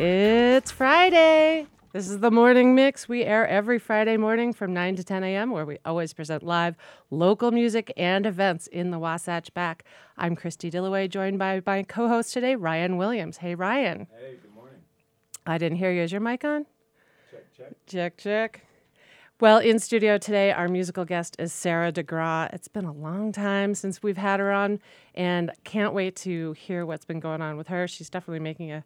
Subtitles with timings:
[0.00, 1.66] It's Friday.
[1.92, 3.08] This is the morning mix.
[3.08, 6.76] We air every Friday morning from 9 to 10 a.m., where we always present live
[7.10, 9.84] local music and events in the Wasatch Back.
[10.16, 13.38] I'm Christie Dilloway, joined by my co host today, Ryan Williams.
[13.38, 14.06] Hey, Ryan.
[14.16, 14.78] Hey, good morning.
[15.44, 16.02] I didn't hear you.
[16.02, 16.66] Is your mic on?
[17.32, 17.72] Check, check.
[17.88, 18.66] Check, check.
[19.40, 22.52] Well, in studio today, our musical guest is Sarah DeGraw.
[22.52, 24.78] It's been a long time since we've had her on,
[25.16, 27.88] and can't wait to hear what's been going on with her.
[27.88, 28.84] She's definitely making a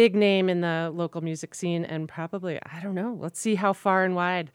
[0.00, 3.74] big name in the local music scene, and probably, I don't know, let's see how
[3.74, 4.50] far and wide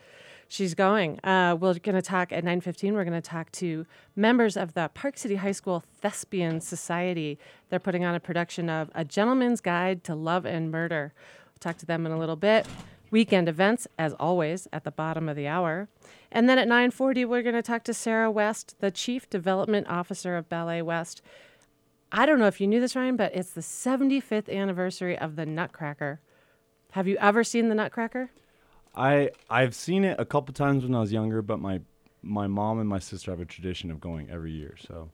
[0.47, 1.23] she's going.
[1.23, 4.89] Uh, we're going to talk at 9.15, we're going to talk to members of the
[4.95, 7.37] Park City High School Thespian Society.
[7.69, 11.13] They're putting on a production of A Gentleman's Guide to Love and Murder.
[11.13, 12.65] We'll talk to them in a little bit
[13.11, 15.87] weekend events as always at the bottom of the hour
[16.31, 20.35] and then at 9.40 we're going to talk to sarah west the chief development officer
[20.35, 21.21] of ballet west
[22.11, 25.45] i don't know if you knew this ryan but it's the 75th anniversary of the
[25.45, 26.19] nutcracker
[26.91, 28.31] have you ever seen the nutcracker
[28.95, 31.81] I I've seen it a couple times when I was younger, but my
[32.21, 34.75] my mom and my sister have a tradition of going every year.
[34.87, 35.09] So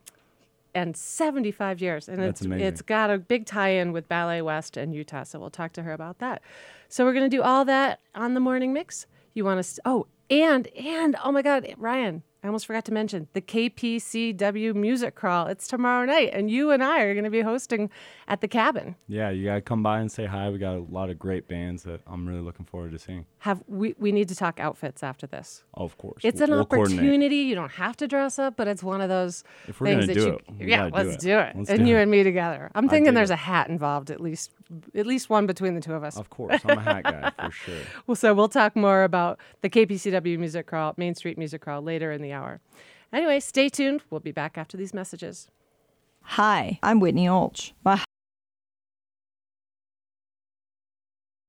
[0.73, 2.67] and 75 years and That's it's amazing.
[2.67, 5.91] it's got a big tie-in with ballet west and utah so we'll talk to her
[5.91, 6.41] about that
[6.87, 10.07] so we're going to do all that on the morning mix you want to oh
[10.29, 15.47] and and oh my god ryan i almost forgot to mention the kpcw music crawl.
[15.47, 17.89] It's tomorrow night and you and i are going to be hosting
[18.27, 18.95] at the cabin.
[19.07, 20.49] Yeah, you gotta come by and say hi.
[20.49, 23.25] We got a lot of great bands that I'm really looking forward to seeing.
[23.39, 25.63] have we, we need to talk outfits after this.
[25.73, 27.35] Of course, it's an we'll opportunity.
[27.37, 30.13] You don't have to dress up but it's one of those If we're things that
[30.13, 31.27] do you it, yeah gotta do let's it.
[31.27, 31.55] do it.
[31.57, 32.01] Let's and do you it.
[32.03, 32.71] and me together.
[32.73, 34.51] I'm thinking there's a hat involved at least
[34.95, 36.17] at least one between the two of us.
[36.17, 37.75] Of course, I'm a hat guy for sure.
[38.07, 42.11] well so we'll talk more about the kpcw music crawl main street music crawl later
[42.11, 42.61] in the hour.
[43.13, 44.01] Anyway stay tuned.
[44.09, 45.49] We'll be back after these messages.
[46.23, 47.73] Hi, I'm Whitney Olch.
[47.83, 48.03] My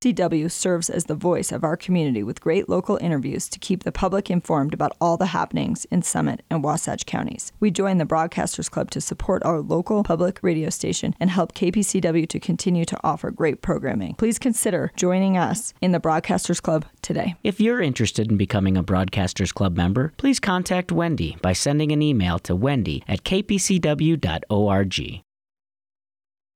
[0.03, 3.93] CW serves as the voice of our community with great local interviews to keep the
[3.93, 7.53] public informed about all the happenings in Summit and Wasatch counties.
[7.61, 12.29] We join the Broadcasters Club to support our local public radio station and help KPCW
[12.31, 14.17] to continue to offer great programming.
[14.17, 17.37] Please consider joining us in the Broadcasters Club today.
[17.45, 22.03] If you're interested in becoming a Broadcasters Club member, please contact Wendy by sending an
[22.03, 25.23] email to wendy at kpcw.org.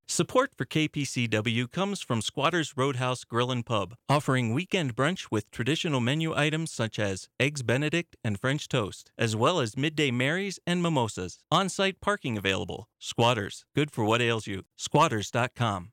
[0.09, 6.01] Support for KPCW comes from Squatters Roadhouse Grill and Pub, offering weekend brunch with traditional
[6.01, 10.81] menu items such as Eggs Benedict and French toast, as well as midday Marys and
[10.81, 11.41] mimosas.
[11.51, 12.89] On site parking available.
[13.01, 14.63] Squatters, good for what ails you.
[14.77, 15.91] Squatters.com.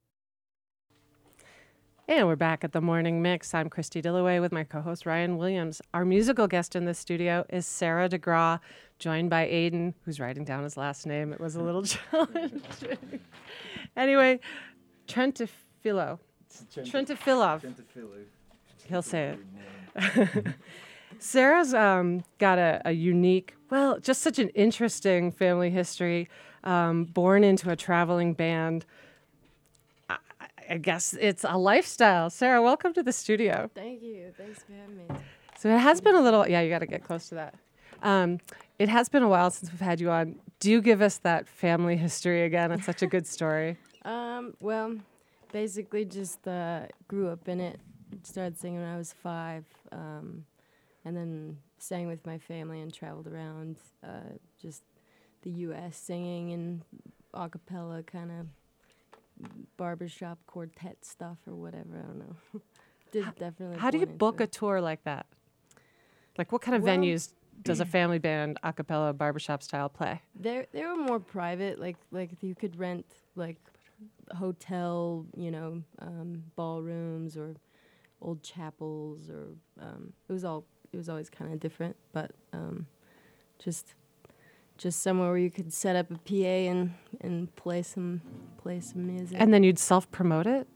[2.07, 5.81] and we're back at the morning mix i'm christie dilloway with my co-host ryan williams
[5.93, 8.59] our musical guest in the studio is sarah degraw
[8.99, 13.21] joined by aiden who's writing down his last name it was a little challenging
[13.95, 14.39] anyway
[15.07, 16.19] trentafilo
[16.75, 17.63] trentafilov
[18.87, 19.35] he'll say
[19.95, 20.45] it
[21.19, 26.29] Sarah's um, got a, a unique, well, just such an interesting family history.
[26.63, 28.85] Um, born into a traveling band.
[30.09, 30.17] I,
[30.69, 32.29] I guess it's a lifestyle.
[32.29, 33.69] Sarah, welcome to the studio.
[33.75, 34.33] Thank you.
[34.37, 35.03] Thanks for having me.
[35.57, 37.55] So it has been a little, yeah, you got to get close to that.
[38.01, 38.39] Um,
[38.79, 40.39] it has been a while since we've had you on.
[40.63, 42.71] Do you give us that family history again?
[42.71, 43.77] It's such a good story.
[44.05, 44.97] Um, well,
[45.53, 47.79] basically just uh, grew up in it.
[48.23, 49.63] Started singing when I was five,
[49.93, 50.43] um,
[51.05, 54.83] and then sang with my family and traveled around uh, just
[55.43, 55.95] the U.S.
[55.95, 56.81] singing and
[57.33, 59.47] a cappella kind of
[59.77, 62.03] barbershop quartet stuff or whatever.
[62.03, 62.35] I don't know.
[63.13, 63.77] Did definitely.
[63.77, 65.27] How do you book a tour like that?
[66.37, 67.31] Like, what kind of Well- venues
[67.61, 70.21] does a family band a cappella barbershop style play?
[70.39, 71.79] They they were more private.
[71.79, 73.05] Like like you could rent
[73.35, 73.57] like
[74.35, 77.55] hotel, you know, um, ballrooms or
[78.21, 79.47] old chapels, or
[79.81, 82.87] um, it was all it was always kind of different, but um,
[83.59, 83.95] just
[84.77, 88.21] just somewhere where you could set up a PA and and play some
[88.57, 89.37] play some music.
[89.39, 90.67] And then you'd self promote it?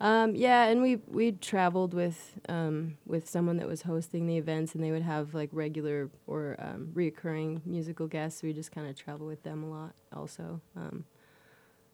[0.00, 4.74] Um, yeah, and we we traveled with um, with someone that was hosting the events,
[4.74, 8.42] and they would have like regular or um, reoccurring musical guests.
[8.42, 10.60] We just kind of travel with them a lot, also.
[10.76, 11.04] Um,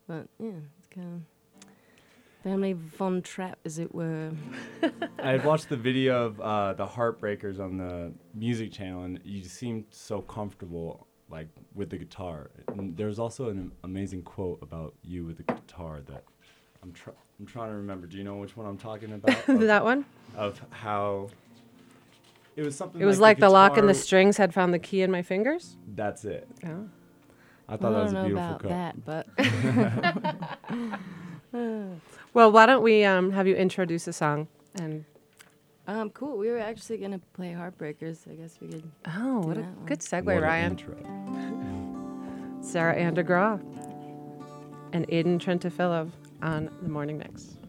[0.08, 1.66] but yeah, it's kind of
[2.42, 4.32] family von Trapp, as it were.
[5.22, 9.44] I had watched the video of uh, the Heartbreakers on the music channel, and you
[9.44, 12.50] seemed so comfortable, like with the guitar.
[12.68, 16.24] And there was also an amazing quote about you with the guitar that
[16.82, 18.06] I'm tr- I'm trying to remember.
[18.06, 19.48] Do you know which one I'm talking about?
[19.48, 20.04] of, that one?
[20.36, 21.28] of how
[22.56, 23.00] it was something.
[23.00, 25.76] It was like, the, lock and the strings had found the key in my fingers.
[25.94, 26.48] That's it.
[26.66, 26.88] Oh.
[27.68, 29.26] I thought I that was don't a know beautiful about quote.
[29.38, 30.98] that, but
[32.34, 34.48] Well, why don't we um, have you introduce a song?
[34.76, 35.04] And
[35.86, 36.36] Um, cool.
[36.38, 38.26] We were actually gonna play Heartbreakers.
[38.30, 38.82] I guess we could.
[39.06, 39.76] oh, what a one.
[39.86, 40.70] good segue, What an Ryan.
[40.72, 40.96] intro.
[42.62, 43.60] Sarah Ann DeGraw
[44.92, 46.10] and Aiden Trentafilov
[46.42, 47.61] on the morning mix.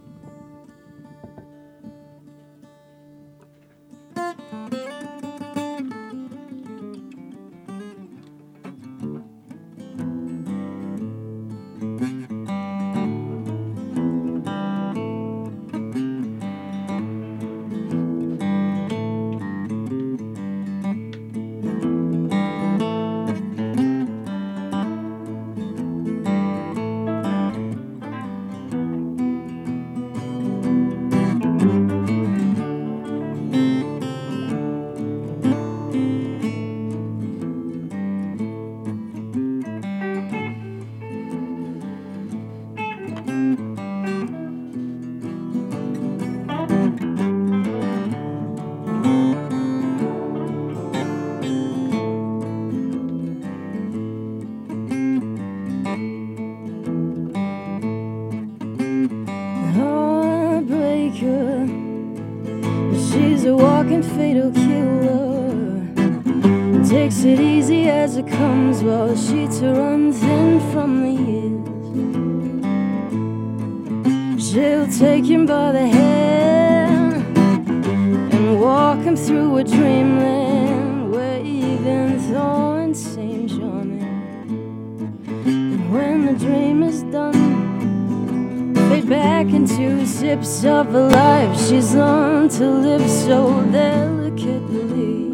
[89.04, 95.32] Back into sips of a life she's learned to live so delicately.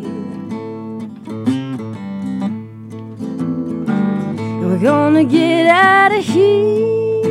[4.61, 7.27] We're gonna get out of here.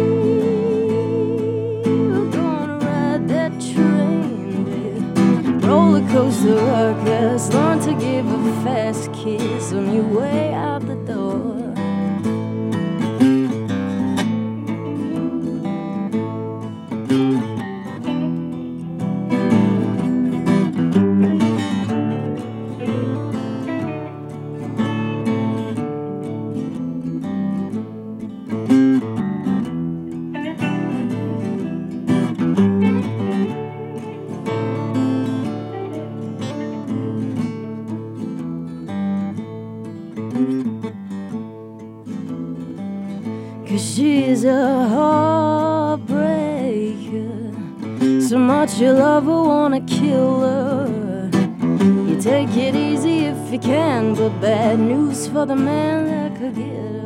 [1.85, 5.61] We're gonna ride that train.
[5.61, 10.77] Roller coaster rockers, learn to give a fast kiss on your way out
[55.48, 56.97] the man that could get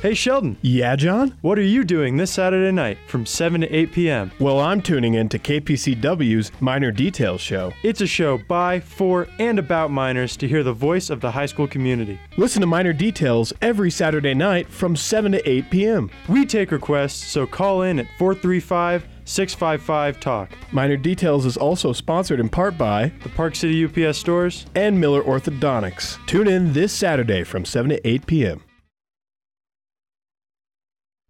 [0.00, 1.36] Hey Sheldon, Yeah, John?
[1.40, 4.30] what are you doing this Saturday night from 7 to 8 p.m.?
[4.38, 7.72] Well, I'm tuning in to KPCW's Minor Details show.
[7.82, 11.46] It's a show by, for, and about minors to hear the voice of the high
[11.46, 12.16] school community.
[12.36, 16.10] Listen to Minor Details every Saturday night from 7 to 8 p.m.
[16.28, 20.50] We take requests, so call in at 435 655 TALK.
[20.72, 24.66] Minor Details is also sponsored in part by The Park City UPS stores.
[24.74, 26.18] and Miller Orthodontics.
[26.26, 28.64] Tune in this Saturday from 7 to 8 p.m.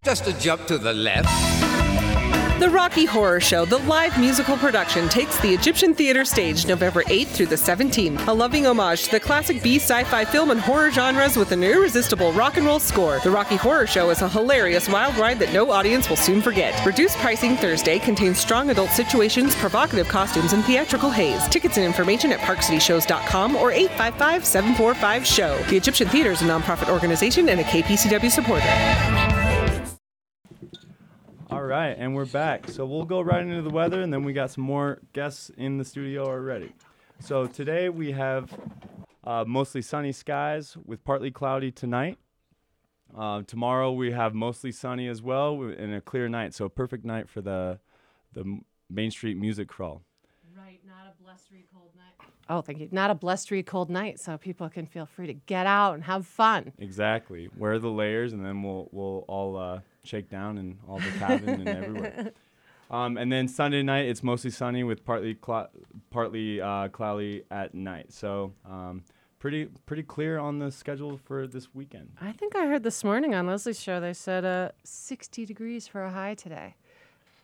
[0.03, 1.68] Just a jump to the left.
[2.59, 7.27] The Rocky Horror Show, the live musical production, takes the Egyptian theater stage November 8th
[7.27, 8.27] through the 17th.
[8.27, 11.63] A loving homage to the classic B sci fi film and horror genres with an
[11.63, 13.21] irresistible rock and roll score.
[13.23, 16.85] The Rocky Horror Show is a hilarious wild ride that no audience will soon forget.
[16.85, 21.47] Reduced pricing Thursday contains strong adult situations, provocative costumes, and theatrical haze.
[21.47, 25.57] Tickets and information at parkcityshows.com or 855 745 SHOW.
[25.69, 29.38] The Egyptian Theater is a nonprofit organization and a KPCW supporter.
[31.69, 32.67] All right, and we're back.
[32.67, 35.77] So we'll go right into the weather, and then we got some more guests in
[35.77, 36.73] the studio already.
[37.19, 38.51] So today we have
[39.23, 42.17] uh, mostly sunny skies with partly cloudy tonight.
[43.15, 46.55] Uh, tomorrow we have mostly sunny as well wi- and a clear night.
[46.55, 47.77] So a perfect night for the
[48.33, 50.01] the Main Street Music Crawl.
[50.57, 52.29] Right, not a blustery cold night.
[52.49, 52.89] Oh, thank you.
[52.91, 56.25] Not a blustery cold night, so people can feel free to get out and have
[56.25, 56.73] fun.
[56.79, 57.47] Exactly.
[57.55, 61.67] Wear the layers, and then we'll we'll all uh, shake and all the cabin and
[61.67, 62.31] everywhere.
[62.91, 65.67] Um, and then Sunday night, it's mostly sunny with partly clou-
[66.09, 68.11] partly uh, cloudy at night.
[68.11, 69.03] So um,
[69.37, 72.09] pretty pretty clear on the schedule for this weekend.
[72.19, 76.03] I think I heard this morning on Leslie's show they said uh, 60 degrees for
[76.03, 76.73] a high today.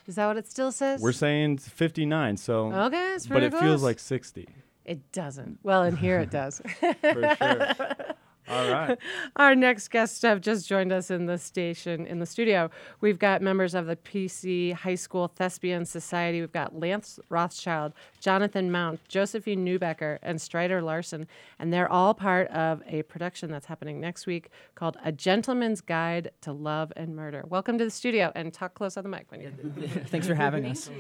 [0.08, 1.00] Is that what it still says?
[1.00, 2.38] We're saying 59.
[2.38, 3.62] So okay, it's but it close.
[3.62, 4.48] feels like 60
[4.86, 5.60] it doesn't.
[5.64, 6.62] Well, in here it does.
[6.80, 7.76] for sure.
[8.50, 8.98] all right.
[9.36, 12.70] Our next guests have just joined us in the station, in the studio.
[13.02, 16.42] We've got members of the PC High School Thespian Society.
[16.42, 21.28] We've got Lance Rothchild, Jonathan Mount, Josephine Neubecker, and Stryder Larsen.
[21.60, 26.32] And they're all part of a production that's happening next week called A Gentleman's Guide
[26.42, 27.44] to Love and Murder.
[27.48, 29.52] Welcome to the studio and talk close on the mic when you
[30.06, 30.90] Thanks for having us.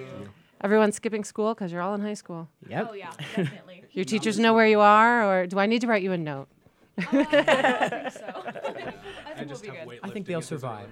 [0.62, 2.48] Everyone's skipping school because you're all in high school.
[2.70, 2.88] Yep.
[2.90, 3.84] Oh, yeah, definitely.
[3.92, 6.48] Your teachers know where you are, or do I need to write you a note?
[6.98, 8.10] I
[9.36, 10.00] think we'll be good.
[10.04, 10.90] I think they'll survive.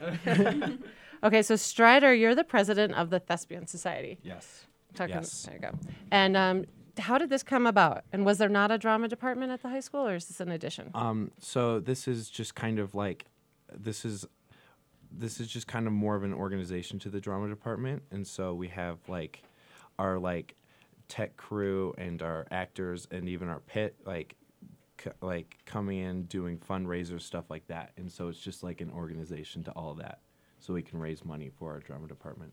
[1.24, 4.18] Okay, so Stryder, you're the president of the Thespian Society.
[4.24, 4.66] Yes.
[4.94, 5.44] Talking, Yes.
[5.44, 5.70] There you go.
[6.10, 6.64] And um,
[6.98, 8.02] how did this come about?
[8.12, 10.50] And was there not a drama department at the high school, or is this an
[10.50, 10.90] addition?
[10.94, 13.26] Um, so this is just kind of like,
[13.72, 14.26] this is,
[15.12, 18.52] this is just kind of more of an organization to the drama department, and so
[18.52, 19.42] we have like,
[19.98, 20.56] our like,
[21.08, 24.34] tech crew and our actors and even our pit like,
[25.02, 28.90] c- like coming in doing fundraisers stuff like that, and so it's just like an
[28.90, 30.20] organization to all that,
[30.58, 32.52] so we can raise money for our drama department.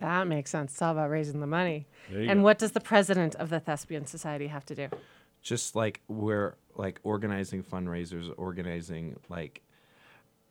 [0.00, 0.72] that makes sense.
[0.72, 1.86] It's all about raising the money.
[2.10, 2.42] And go.
[2.42, 4.88] what does the president of the Thespian Society have to do?
[5.42, 9.62] just like we're like organizing fundraisers, organizing like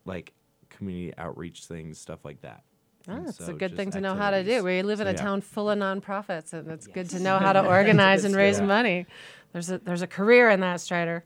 [0.04, 0.32] like
[0.68, 2.62] community outreach things, stuff like that.
[3.08, 4.62] Oh, And it's a good thing to know how to do.
[4.62, 5.18] We live in So, a yeah.
[5.22, 8.66] town full of nonprofits, and it's good to know how to organize and raise Yeah.
[8.66, 9.06] money.
[9.52, 11.22] There's a there's a career in that, Stryder.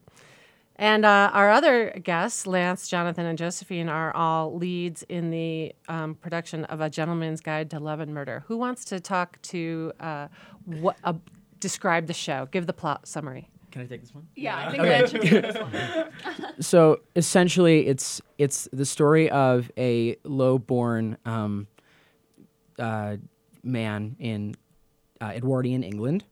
[0.76, 6.14] And uh, our other guests, Lance, Jonathan, and Josephine, are all leads in the um,
[6.14, 8.42] production of A Gentleman's Guide to Love and Murder.
[8.48, 10.28] Who wants to talk to uh,
[10.64, 11.12] what uh,
[11.60, 12.48] describe the show?
[12.50, 13.48] Give the plot summary.
[13.70, 14.26] Can I take this one?
[14.34, 15.72] Yeah, I think Lance should do this one.
[16.60, 21.66] So essentially, it's it's the story of a low-born um,
[22.78, 23.16] uh,
[23.62, 24.54] man in
[25.20, 26.24] uh, Edwardian England,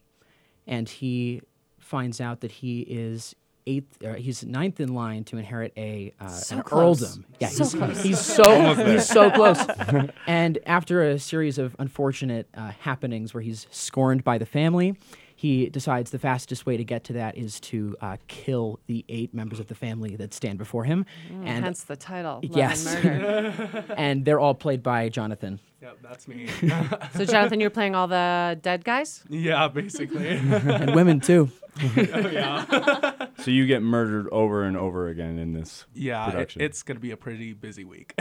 [0.67, 1.41] and he
[1.79, 3.35] finds out that he is
[3.67, 4.03] eighth.
[4.05, 7.03] Uh, he's ninth in line to inherit a uh, So an close.
[7.03, 7.25] earldom.
[7.39, 8.03] Yeah, So he's, close.
[8.03, 9.59] he's so he's so close.
[10.27, 14.97] and after a series of unfortunate uh, happenings where he's scorned by the family,
[15.41, 19.33] he decides the fastest way to get to that is to uh, kill the eight
[19.33, 21.07] members of the family that stand before him.
[21.33, 22.43] Mm, and hence the title.
[22.43, 23.85] Love yes, and Murder.
[23.97, 25.59] and they're all played by Jonathan.
[25.81, 26.47] Yep, that's me.
[27.15, 29.25] so, Jonathan, you're playing all the dead guys?
[29.31, 30.29] yeah, basically.
[30.29, 31.51] and women too.
[31.81, 33.29] oh, yeah.
[33.39, 37.01] So you get murdered over and over again in this Yeah, it, it's going to
[37.01, 38.13] be a pretty busy week.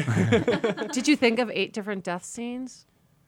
[0.94, 2.86] Did you think of eight different death scenes?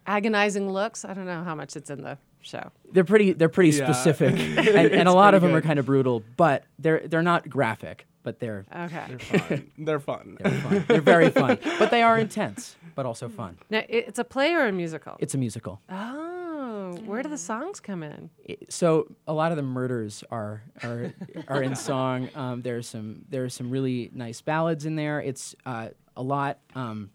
[0.07, 1.03] Agonizing looks?
[1.03, 2.71] I don't know how much it's in the show.
[2.91, 3.33] They're pretty.
[3.33, 3.91] They're pretty Yeah.
[3.91, 6.23] specific, and, and a lot of pretty them are kind of brutal.
[6.37, 8.05] But they're they're not graphic.
[8.23, 9.17] But they're Okay.
[9.17, 9.67] They're fun.
[9.77, 10.37] They're fun.
[10.39, 10.85] they're fun.
[10.87, 11.57] They're very fun.
[11.79, 13.57] But they are intense, but also fun.
[13.71, 15.15] Now, it's a play or a musical?
[15.19, 15.81] It's a musical.
[15.89, 18.29] oh, where do the songs come in?
[18.69, 21.13] So a lot of the murders are are
[21.47, 22.29] are in song.
[22.35, 25.19] Um, there's some there's some really nice ballads in there.
[25.19, 27.09] It's uh, a lot um,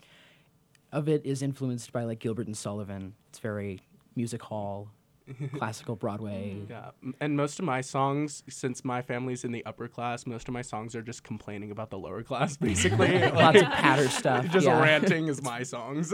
[0.92, 3.14] of it is influenced by like Gilbert and Sullivan.
[3.28, 3.82] It's very
[4.16, 4.88] music hall,
[5.56, 6.56] classical Broadway.
[6.56, 6.70] Mm.
[6.70, 10.54] Yeah, and most of my songs, since my family's in the upper class, most of
[10.54, 13.18] my songs are just complaining about the lower class, basically.
[13.32, 14.80] Lots of patter stuff, Just yeah.
[14.80, 16.12] ranting is my songs.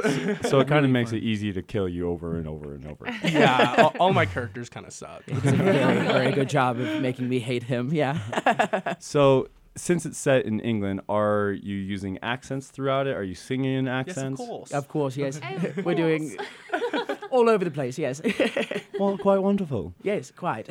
[0.49, 3.07] So it kind of makes it easy to kill you over and over and over.
[3.25, 5.23] yeah, all, all my characters kind of suck.
[5.27, 7.93] It's a very very good job of making me hate him.
[7.93, 8.95] Yeah.
[8.99, 13.17] So since it's set in England, are you using accents throughout it?
[13.17, 14.41] Are you singing in accents?
[14.41, 15.37] Of course, yes.
[15.37, 15.63] Of course.
[15.63, 15.77] Yes.
[15.85, 16.37] We're doing
[17.31, 17.99] all over the place.
[17.99, 18.21] Yes.
[18.99, 19.95] well, quite wonderful.
[20.03, 20.69] Yes, quite.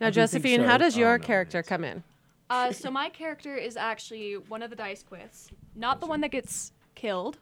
[0.00, 2.02] Now, Josephine, how does your character come in?
[2.50, 6.72] Uh, so my character is actually one of the D'Ysquiths, not the one that gets
[6.94, 7.38] killed.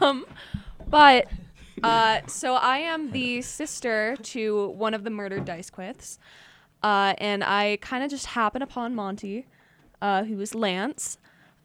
[0.00, 0.26] um,
[0.88, 1.26] but
[1.82, 6.18] uh, so I am the sister to one of the murdered D'Ysquiths,
[6.86, 9.44] uh, and I kind of just happen upon Monty,
[10.00, 11.18] uh, was Lance,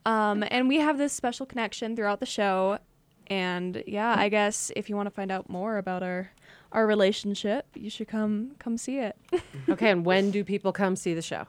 [0.03, 2.79] um, and we have this special connection throughout the show.
[3.27, 6.31] And yeah, I guess if you want to find out more about our
[6.71, 9.15] our relationship, you should come come see it.
[9.69, 11.45] okay, and when do people come see the show?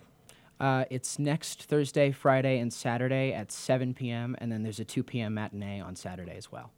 [0.61, 4.37] Uh, it's next Thursday, Friday, and Saturday at 7 p.m.
[4.39, 5.33] And then there's a 2 p.m.
[5.33, 6.73] matinee on Saturday as well.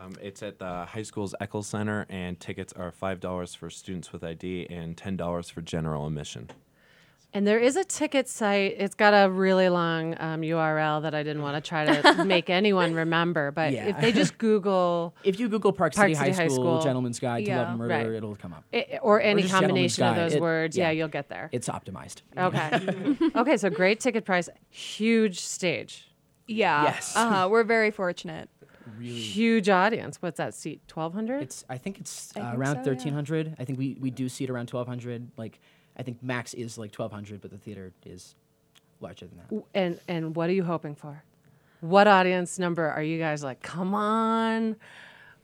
[0.00, 4.12] Um, it's at the high school's Eccles Center, and tickets are five dollars for students
[4.12, 6.50] with ID and ten dollars for general admission.
[7.32, 8.74] And there is a ticket site.
[8.78, 12.50] It's got a really long um, URL that I didn't want to try to make
[12.50, 13.52] anyone remember.
[13.52, 13.86] But Yeah.
[13.90, 17.68] if they just Google, If you Google Park City, High, School, Gentleman's Guide to Love
[17.68, 18.06] and Murder, Right.
[18.06, 18.64] it'll come up.
[18.74, 20.90] I- or any just Gentleman's combination of those It- words, yeah.
[20.90, 21.50] you'll get there.
[21.52, 22.22] It's optimized.
[22.36, 23.16] Okay.
[23.36, 26.08] okay, so great ticket price, huge stage.
[26.48, 26.82] Yeah.
[26.82, 27.14] Yes.
[27.16, 27.48] Uh-huh.
[27.48, 28.48] We're very fortunate.
[29.00, 30.20] Huge audience.
[30.20, 30.80] What's that seat?
[30.92, 31.42] 1200?
[31.42, 32.96] It's I think it's I uh, think around so, yeah.
[32.96, 33.56] 1300.
[33.58, 35.30] I think we, we do seat around 1200.
[35.36, 35.60] Like
[35.96, 38.34] I think max is like 1200, but the theater is
[39.00, 39.64] larger than that.
[39.74, 41.22] And and what are you hoping for?
[41.80, 43.62] What audience number are you guys like?
[43.62, 44.76] Come on.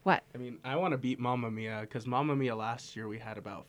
[0.02, 0.22] What?
[0.34, 3.38] I mean, I want to beat Mamma Mia because Mamma Mia last year we had
[3.38, 3.66] about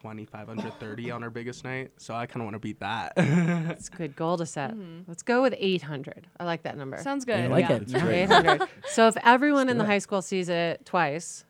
[0.00, 1.90] 520, 530 on our biggest night.
[1.98, 3.12] So I kind of want to beat that.
[3.16, 4.70] It's a good goal to set.
[4.72, 5.00] Mm-hmm.
[5.06, 6.26] Let's go with 800.
[6.38, 6.96] I like that number.
[6.98, 7.38] Sounds good.
[7.38, 7.76] I like yeah.
[7.76, 7.82] it.
[7.82, 8.22] It's great.
[8.24, 8.68] 800.
[8.88, 11.44] so if everyone in the high school sees it twice,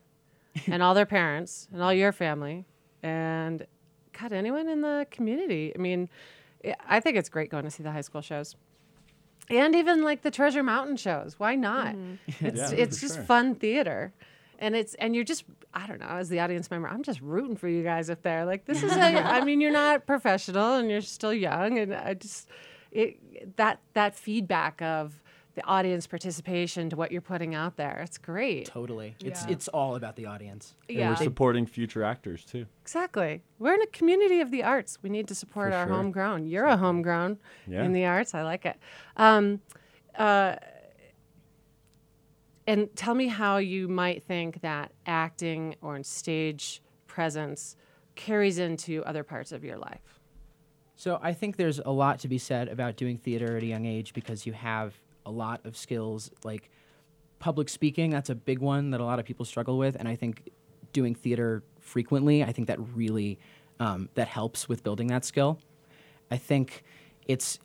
[0.67, 2.65] and all their parents, and all your family,
[3.03, 3.67] and
[4.19, 6.09] God, anyone in the community, I mean,
[6.65, 8.57] I- I think it's great going to see the high school shows.
[9.49, 11.39] And even like the Treasure Mountain shows.
[11.39, 11.95] Why not?
[12.41, 13.25] It's Yeah, it's just sure.
[13.25, 14.13] fun theater.
[14.61, 15.45] And it's and you're just
[15.75, 18.45] I don't know as the audience member I'm just rooting for you guys up there
[18.45, 19.01] like this is a,
[19.37, 22.49] I mean you're not professional and you're still young and I just
[22.93, 25.23] it that that feedback of
[25.55, 29.15] the audience participation to what you're putting out there it's great Totally.
[29.25, 29.51] It's Yeah.
[29.53, 30.75] it's all about the audience.
[30.89, 32.67] And we're supporting future actors too.
[32.83, 35.97] exactly we're in a community of the arts we need to support For our sure.
[35.97, 37.85] homegrown you're a homegrown Yeah.
[37.85, 38.77] in the arts I like it
[39.17, 39.61] um,
[40.19, 40.57] uh,
[42.71, 47.75] and tell me how you might think that acting or in stage presence
[48.15, 50.21] carries into other parts of your life.
[50.95, 53.87] So I think there's a lot to be said about doing theater at a young
[53.87, 54.95] age because you have
[55.27, 56.71] a lot of skills like
[57.41, 58.11] public speaking.
[58.11, 60.49] That's a big one that a lot of people struggle with, and I think
[60.93, 63.41] doing theater frequently, I think that really
[63.81, 65.59] um, that helps with building that skill.
[66.31, 66.85] I think
[67.27, 67.59] it's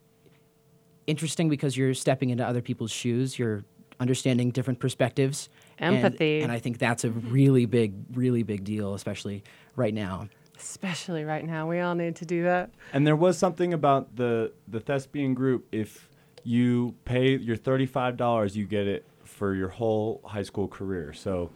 [1.06, 3.38] interesting because you're stepping into other people's shoes.
[3.38, 3.65] You're
[3.99, 6.41] understanding different perspectives, and- Empathy.
[6.41, 9.43] and I think that's a really big, really big deal, especially
[9.75, 10.27] right now.
[10.58, 12.69] Especially right now, we all need to do that.
[12.93, 15.67] And there was something about the the thespian group.
[15.71, 16.10] If
[16.43, 21.12] you pay your thirty five dollars, you get it for your whole high school career.
[21.12, 21.49] So,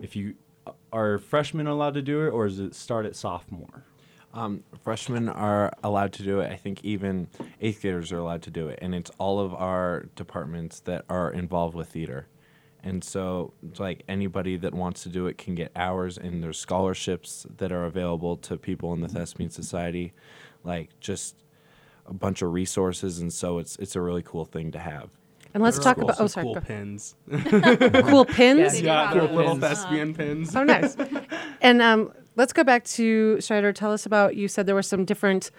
[0.00, 0.34] if you
[0.92, 3.84] are freshmen allowed to do it, or does it start at sophomore?
[4.32, 6.52] Um, freshmen are allowed to do it.
[6.52, 7.28] I think even
[7.60, 11.32] eighth graders are allowed to do it, and it's all of our departments that are
[11.32, 12.28] involved with theater.
[12.82, 16.58] And so, it's like anybody that wants to do it can get hours, and there's
[16.58, 20.12] scholarships that are available to people in the Thespian Society,
[20.64, 21.34] like just
[22.06, 23.18] a bunch of resources.
[23.18, 25.10] And so, it's it's a really cool thing to have.
[25.52, 26.44] And let's There talk are about oh sorry.
[26.44, 27.16] cool pins.
[28.08, 28.80] cool pins.
[28.80, 29.60] yeah, they're Cool little pins.
[29.60, 30.54] thespian pins.
[30.54, 30.96] Oh, nice.
[31.60, 33.74] and um, let's go back to Stryder.
[33.74, 34.34] Tell us about.
[34.34, 35.50] You said there were some different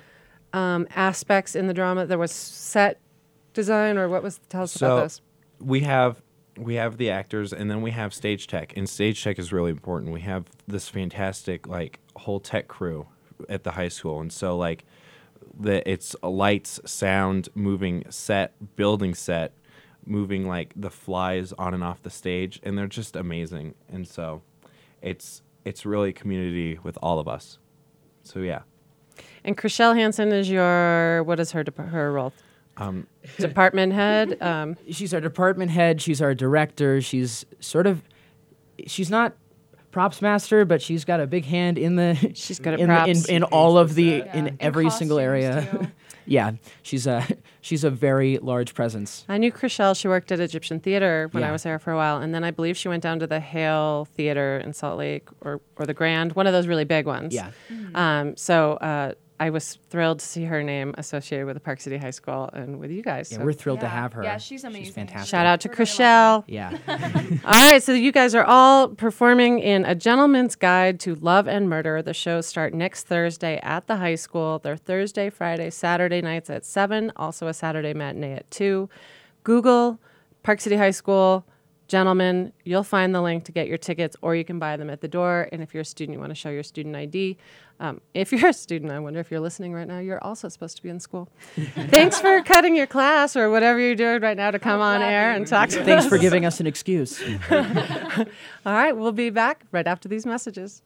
[0.52, 2.06] um, aspects in the drama.
[2.08, 3.00] There was set
[3.54, 4.39] design, or what was?
[4.50, 5.22] Tell us about those.
[5.60, 6.22] we have
[6.58, 9.72] we have the actors and then we have stage tech and stage tech is really
[9.72, 13.08] important we have this fantastic like whole tech crew
[13.48, 14.84] at the high school and so like
[15.58, 19.54] the it's lights sound moving set building set
[20.06, 24.41] moving like the flies on and off the stage and they're just amazing and so
[25.02, 27.60] it's it's really community with all of us.
[28.24, 28.62] So yeah.
[29.43, 32.34] And Chriselle Hansen is your what is her dep- her role?
[32.78, 34.41] Um, Department head.
[34.41, 36.02] Um, she's our department head.
[36.02, 37.02] She's our director.
[37.02, 38.02] She's sort of,
[38.88, 39.36] she's not
[39.91, 42.15] props master, but she's got a big hand in the.
[42.34, 43.28] She's good at in, props.
[43.28, 45.91] in, in all of the in every single area.
[46.26, 47.26] yeah, she's a
[47.62, 49.26] she's a very large presence.
[49.30, 49.96] I knew Chriselle.
[50.00, 52.52] She worked at Egyptian Theater when I was there for a while, and then I
[52.52, 56.34] believe she went down to the Hale Theater in Salt Lake or or the Grand,
[56.34, 57.34] one of those really big ones.
[57.34, 57.52] Yeah.
[57.96, 61.98] Um, so uh, I was thrilled to see her name associated with the Park City
[61.98, 63.32] High School and with you guys.
[63.32, 64.24] Yeah, so- we're thrilled to have her.
[64.24, 64.86] Yeah, she's amazing.
[64.86, 65.32] She's fantastic.
[65.32, 66.44] Shout out to Chriselle.
[66.46, 66.78] Yeah.
[67.44, 71.68] all right, so you guys are all performing in A Gentleman's Guide to Love and
[71.68, 72.04] Murder.
[72.04, 74.60] The shows start next Thursday at the high school.
[74.60, 78.88] They're Thursday, Friday, Saturday nights at 7, also a Saturday matinee at 2.
[79.44, 80.00] Google
[80.44, 81.48] Park City High School,
[81.92, 82.54] Gentlemen.
[82.64, 85.10] You'll find the link to get your tickets, or you can buy them at the
[85.10, 85.50] door.
[85.52, 87.38] And if you're a student, you want to show your student ID.
[87.82, 90.78] Um, if you're a student, I wonder if you're listening right now, you're also supposed
[90.78, 91.28] to be in school.
[91.89, 95.32] Thanks for cutting your class or whatever you're doing right now to come on air
[95.32, 95.96] and talk to Thanks us.
[96.04, 97.24] Thanks for giving us an excuse.
[97.52, 98.26] All
[98.65, 100.84] right, we'll be back right after these messages.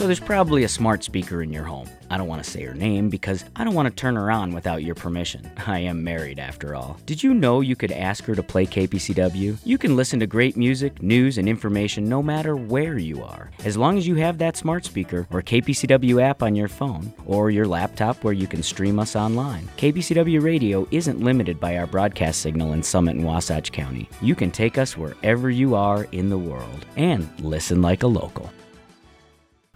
[0.00, 1.86] So there's probably a smart speaker in your home.
[2.08, 4.54] I don't want to say her name because I don't want to turn her on
[4.54, 5.52] without your permission.
[5.66, 6.98] I am married after all.
[7.04, 9.58] Did you know you could ask her to play KPCW?
[9.62, 13.50] You can listen to great music, news, and information no matter where you are.
[13.62, 17.50] As long as you have that smart speaker or KPCW app on your phone or
[17.50, 19.68] your laptop where you can stream us online.
[19.76, 24.08] KPCW radio isn't limited by our broadcast signal in Summit and Wasatch County.
[24.22, 28.50] You can take us wherever you are in the world and listen like a local.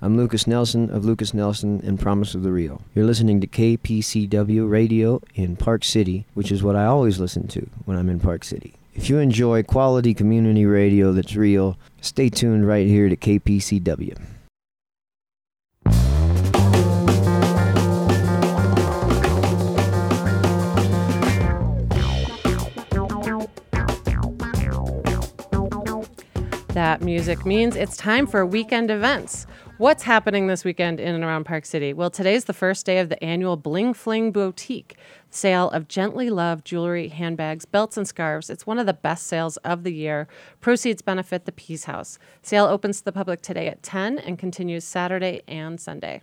[0.04, 2.82] I'm Lukas Nelson of Lukas Nelson and Promise of the Real.
[2.94, 7.70] You're listening to KPCW Radio in Park City, which is what I always listen to
[7.86, 8.74] when I'm in Park City.
[8.92, 14.18] If you enjoy quality community radio that's real, stay tuned right here to KPCW.
[26.74, 29.46] That music means it's time for weekend events.
[29.78, 31.92] What's happening this weekend in and around Park City?
[31.92, 34.96] Well, today's the first day of the annual Bling Fling Boutique
[35.30, 38.50] sale of gently loved jewelry, handbags, belts, and scarves.
[38.50, 40.28] It's one of the best sales of the year.
[40.60, 42.20] Proceeds benefit the Peace House.
[42.40, 46.22] Sale opens to the public today at 10 and continues Saturday and Sunday.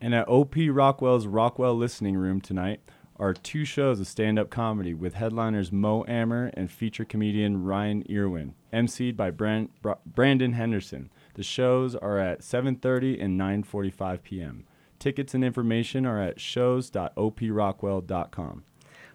[0.00, 2.80] And at OP Rockwell's Rockwell Listening Room tonight
[3.18, 8.54] are two shows of stand-up comedy with headliners Mo Amer and feature comedian Ryan Irwin,
[8.72, 11.10] emceed by Bran- Bra- Brandon Henderson.
[11.34, 14.64] The shows are at 7:30 and 9:45 p.m.
[14.98, 18.64] Tickets and information are at shows.oprockwell.com.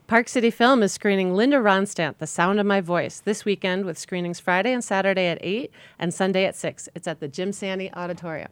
[0.07, 3.97] Park City Film is screening Linda Ronstadt, The Sound of My Voice, this weekend with
[3.97, 6.89] screenings Friday and Saturday at 8 and Sunday at 6.
[6.93, 8.49] It's at the Jim Santy Auditorium.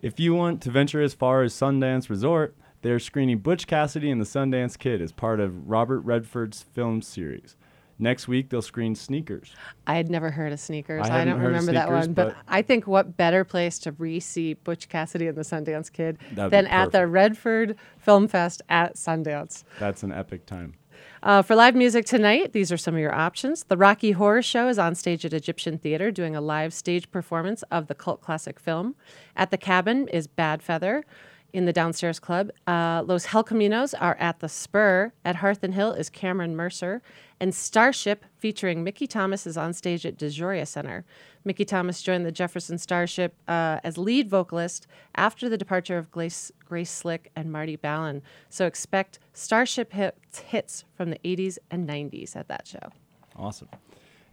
[0.00, 4.20] If you want to venture as far as Sundance Resort, they're screening Butch Cassidy and
[4.20, 7.56] the Sundance Kid as part of Robert Redford's film series.
[8.00, 9.52] Next week, they'll screen Sneakers.
[9.86, 11.08] I had never heard of Sneakers.
[11.08, 12.12] I I, don't remember that one.
[12.12, 16.18] But, but- I think what better place to re-see Butch Cassidy and the Sundance Kid
[16.32, 17.08] than at the.
[17.08, 19.64] Redford Film Fest at Sundance.
[19.80, 20.74] That's an epic time.
[21.22, 23.64] Uh, for live music tonight, these are some of your options.
[23.64, 27.64] The Rocky Horror Show is on stage at Egyptian Theater doing a live stage performance
[27.72, 28.94] of the cult classic film.
[29.34, 31.04] At the Cabin is Bad Feather
[31.52, 32.50] in the downstairs club.
[32.66, 35.12] Uh, Los Hell Caminos are at the Spur.
[35.24, 37.02] At Hearth and Hill is Cameron Mercer.
[37.40, 41.04] And Starship, featuring Mickey Thomas, is on stage at DeJoria Center.
[41.44, 46.52] Mickey Thomas joined the Jefferson Starship uh, as lead vocalist after the departure of Grace,
[46.64, 48.22] Grace Slick and Marty Balin.
[48.50, 52.90] So expect Starship hits, hits from the 80s and 90s at that show.
[53.36, 53.68] Awesome.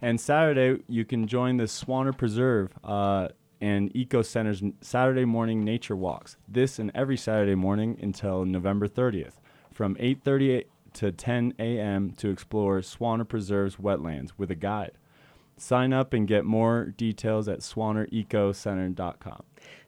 [0.02, 3.28] And Saturday, you can join the Swaner Preserve uh,
[3.60, 6.36] and Eco Center's Saturday morning nature walks.
[6.46, 9.40] This and every Saturday morning until November 30th,
[9.72, 10.64] from 8:30
[10.94, 12.10] to 10 a.m.
[12.12, 14.92] to explore Swaner Preserve's wetlands with a guide.
[15.58, 19.42] Sign up and get more details at swanerecocenter.com.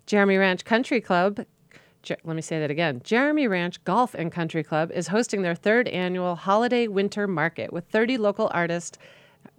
[0.07, 1.45] Jeremy Ranch Country Club.
[2.09, 3.03] Let me say that again.
[3.05, 7.85] Jeremy Ranch Golf and Country Club is hosting their third annual holiday winter market with
[7.89, 8.97] 30 local artists,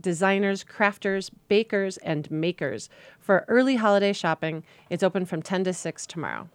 [0.01, 2.89] designers, crafters, bakers, and makers.
[3.19, 6.49] For early holiday shopping, it's open from 10 to 6 tomorrow.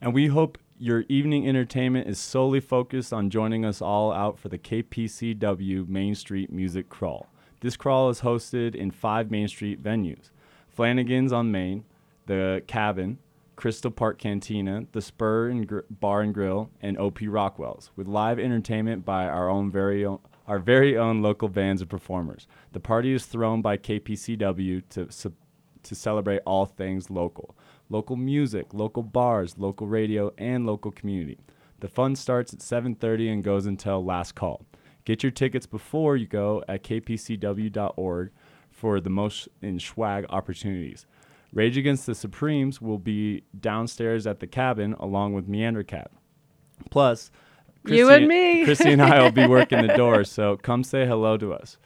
[0.00, 4.48] And we hope your evening entertainment is solely focused on joining us all out for
[4.48, 7.28] the KPCW Main Street Music Crawl.
[7.60, 10.30] This crawl is hosted in five Main Street venues
[10.68, 11.84] Flanagan's on Main,
[12.26, 13.18] the Cabin,
[13.56, 18.38] Crystal Park Cantina, the Spur and Gr- Bar and Grill, and OP Rockwell's, with live
[18.38, 22.46] entertainment by our own very own our very own local bands and performers.
[22.72, 25.32] The party is thrown by KPCW to
[25.84, 27.54] to celebrate all things local.
[27.90, 31.38] Local music, local bars, local radio, and local community.
[31.80, 34.64] The fun starts at 7:30 and goes until last call.
[35.04, 38.30] Get your tickets before you go at kpcw.org
[38.70, 41.06] for the most in swag opportunities.
[41.52, 46.10] Rage Against the Supremes will be downstairs at the cabin along with Meander Cat.
[46.90, 47.30] Plus,
[47.86, 48.64] You and me.
[48.64, 51.76] Christie and I will be working the doors, so come say hello to us.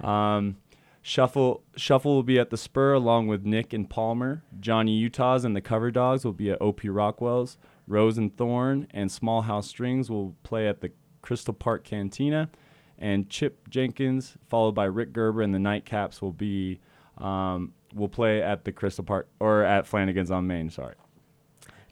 [0.00, 0.56] Um,
[1.02, 4.42] Shuffle Shuffle will be at the Spur along with Nick and Palmer.
[4.60, 7.56] Johnny Utah's and the Cover Dogs will be at OP Rockwell's.
[7.86, 10.92] Rose and Thorn and Small House Strings will play at the
[11.22, 12.50] Crystal Park Cantina.
[12.98, 16.80] And Chip Jenkins, followed by Rick Gerber and the Nightcaps, will be
[17.16, 20.68] um, will play at the Crystal Park or at Flanagan's on Main.
[20.68, 20.94] Sorry.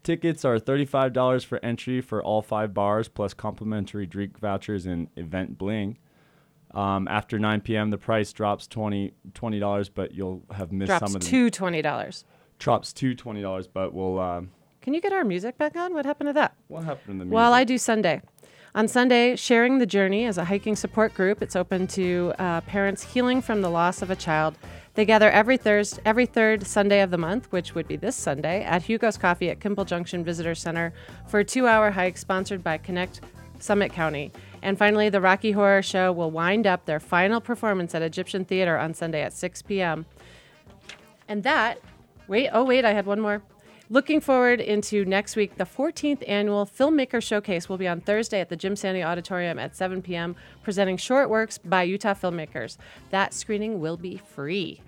[0.07, 5.59] Tickets are $35 for entry for all five bars, plus complimentary drink vouchers and event
[5.59, 5.99] bling.
[6.73, 11.17] Um, after 9 p.m., the price drops 20 $20, but you'll have missed Drops some
[11.17, 12.25] of the drops to twenty dollars.
[12.61, 14.21] drops to twenty dollars, but we'll.
[14.21, 15.93] Um, Can you get our music back on?
[15.93, 16.55] What happened to that?
[16.69, 17.33] What happened to the music?
[17.33, 17.53] Well.
[17.53, 18.23] I do Sunday.
[18.77, 21.41] On Sunday, Sharing the Journey is a hiking support group.
[21.41, 24.59] It's open to uh, parents healing from the loss of a child.
[24.93, 28.65] They gather every Thursday, every third Sunday of the month, which would be this Sunday,
[28.65, 30.93] at Hugo's Coffee at Kimball Junction Visitor Center
[31.27, 33.23] for a two-hour hike sponsored by Connect
[33.61, 34.31] Summit County.
[34.61, 38.77] And finally, the Rocky Horror Show will wind up their final performance at Egyptian Theater
[38.77, 40.05] on Sunday at 6 p.m.
[41.29, 41.81] And that,
[42.29, 43.43] wait, oh, wait, I had one more.
[43.89, 48.49] Looking forward into next week, the 14th annual Filmmaker Showcase will be on Thursday at
[48.49, 52.79] the Jim Santy Auditorium at 7 p.m., presenting short works by Utah filmmakers.
[53.11, 54.81] That screening will be free.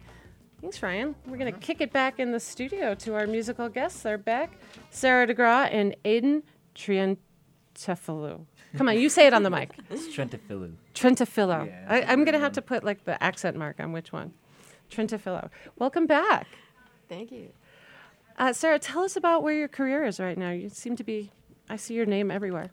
[0.60, 1.14] Thanks, Ryan.
[1.26, 4.02] We're going to kick it back in the studio to our musical guests.
[4.02, 4.50] They're back
[4.90, 6.42] Sarah DeGraw and Aiden
[6.74, 8.46] Trientafilou.
[8.76, 9.70] Come on, you say it on the mic.
[9.90, 10.74] It's Trentafilou.
[10.94, 11.66] Trentafillo.
[11.66, 14.32] Yeah, I, I'm going to have to put like the accent mark on which one.
[14.90, 15.50] Trentafillo.
[15.78, 16.48] Welcome back.
[17.08, 17.50] Thank you.
[18.38, 20.50] Uh, Sarah, tell us about where your career is right now.
[20.50, 21.32] You seem to be,
[21.68, 22.70] I see your name everywhere.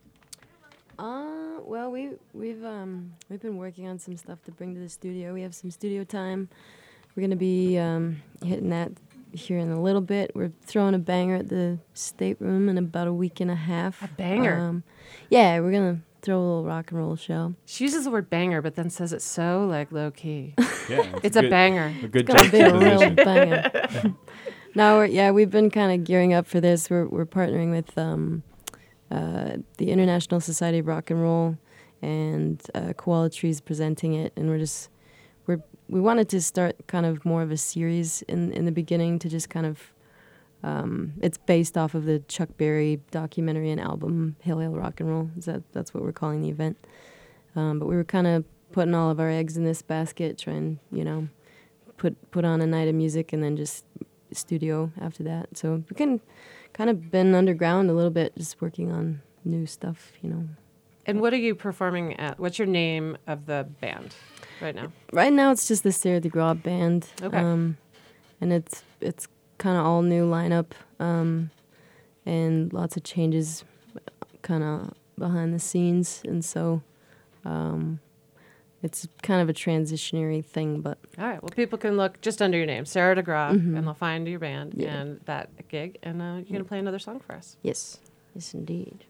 [0.99, 4.88] Uh, well, we we've um we've been working on some stuff to bring to the
[4.88, 5.34] studio.
[5.34, 6.47] We have some studio time.
[7.15, 8.91] We're gonna be um, hitting that
[9.34, 10.32] here in a little bit.
[10.36, 14.01] We're throwing a banger at the stateroom in about a week and a half.
[14.04, 14.58] A banger?
[14.58, 14.84] Um,
[15.30, 17.56] yeah, we're gonna throw a little rock and roll show.
[17.65, 20.54] She uses the word banger, but then says it so like low key.
[20.88, 21.93] Yeah, it's a, banger.
[22.04, 24.15] a good It's gonna be a real banger.
[24.76, 26.90] no, we're, yeah, we've been kind of gearing up for this.
[26.90, 28.44] We're we're partnering with um,
[29.10, 31.58] uh, the International Society of Rock and Roll,
[32.02, 34.90] and uh, Koala Trees presenting it, and we're just
[35.48, 39.18] we're we wanted to start kind of more of a series in in the beginning
[39.20, 39.80] to just kind of.
[40.64, 45.08] Um, it's based off of the Chuck Berry documentary and album Hail Hail Rock and
[45.08, 45.30] Roll.
[45.38, 46.78] Is that that's what we're calling the event.
[47.56, 50.80] Um, but we were kind of putting all of our eggs in this basket, trying
[50.92, 51.28] you know
[51.98, 53.86] put put on a night of music and then just
[54.38, 55.58] studio after that.
[55.58, 56.21] So we can
[56.74, 60.48] kind of been underground a little bit, just working on new stuff, you know.
[61.06, 62.39] And what are you performing at?
[62.39, 64.15] What's your name of the band
[64.62, 64.91] right now?
[65.12, 67.08] Right now, it's just the Sarah DeGraw band.
[67.21, 67.38] Okay.
[67.38, 67.78] Um,
[68.41, 71.52] and it's it's kind of all new lineup, um,
[72.26, 73.63] and lots of changes,
[74.41, 76.82] kind of behind the scenes, and so.
[77.45, 78.00] Um,
[78.86, 81.41] it's kind of a transitionary thing, but All right.
[81.41, 83.76] Well, people can look just under your name, Sarah DeGraw, Mhm.
[83.78, 84.95] and they'll find your band Yeah.
[84.95, 85.98] and that gig.
[86.04, 87.58] And uh, you're going to play another song for us.
[87.63, 88.00] Yes.
[88.36, 89.06] Yes, indeed.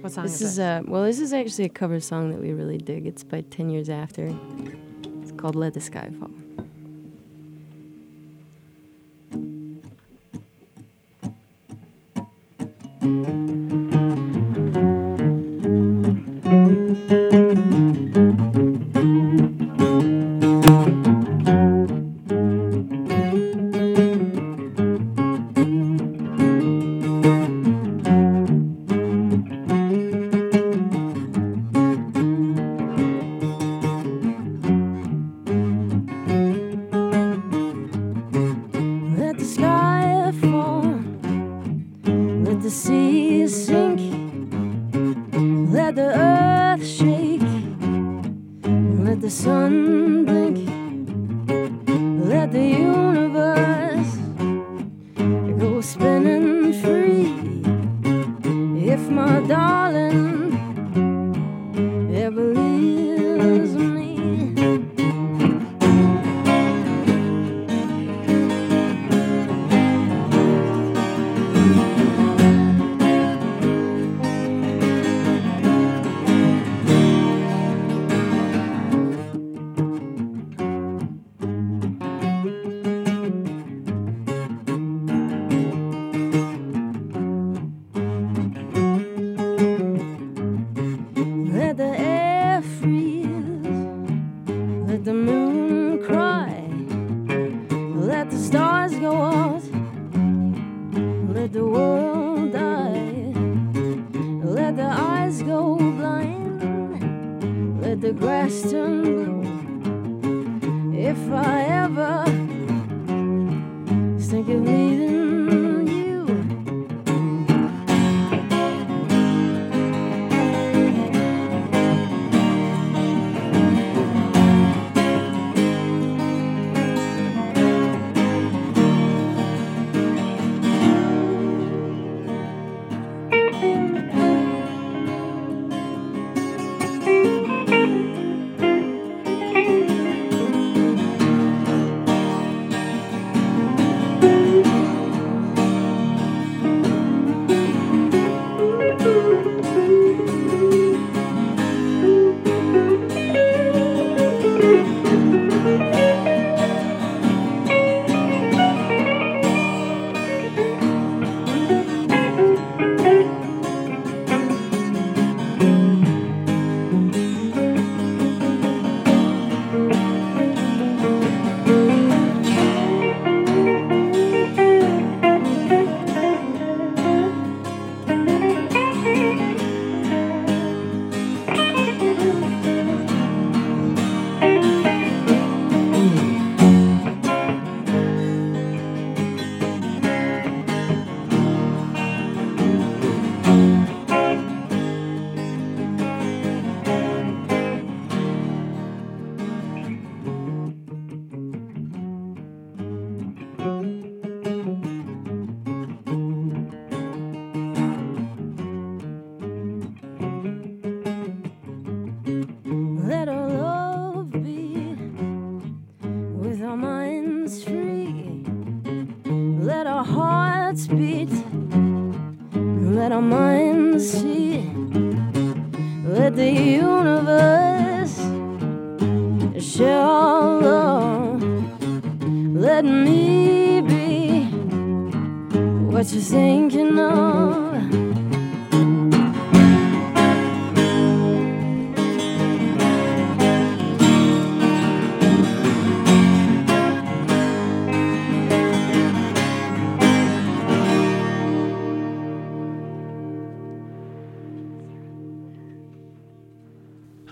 [0.00, 2.52] What song This is is uh well, this is actually a cover song that we
[2.52, 3.06] really dig.
[3.06, 4.34] It's by Ten Years After.
[5.22, 6.30] It's called "Let the Sky Fall."
[52.52, 53.01] Let the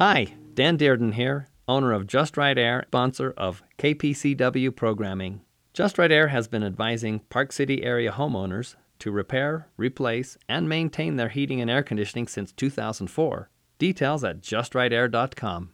[0.00, 5.42] Hi, Dan Dearden here, owner of Just Right Air, sponsor of KPCW programming.
[5.74, 11.16] Just Right Air has been advising Park City area homeowners to repair, replace, and maintain
[11.16, 13.50] their heating and air conditioning since 2004.
[13.78, 15.68] Details at justrightair.com.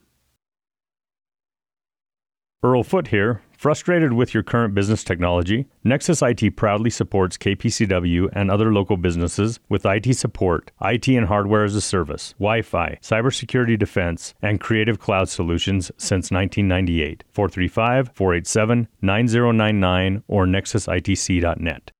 [2.63, 3.43] Earl Foot here.
[3.55, 5.67] Frustrated with your current business technology?
[5.83, 11.63] Nexus IT proudly supports KPCW and other local businesses with IT support, IT and hardware
[11.63, 17.23] as a service, Wi Fi, cybersecurity defense, and creative cloud solutions since 1998.
[17.31, 21.91] 435 487 9099 or nexusitc.net.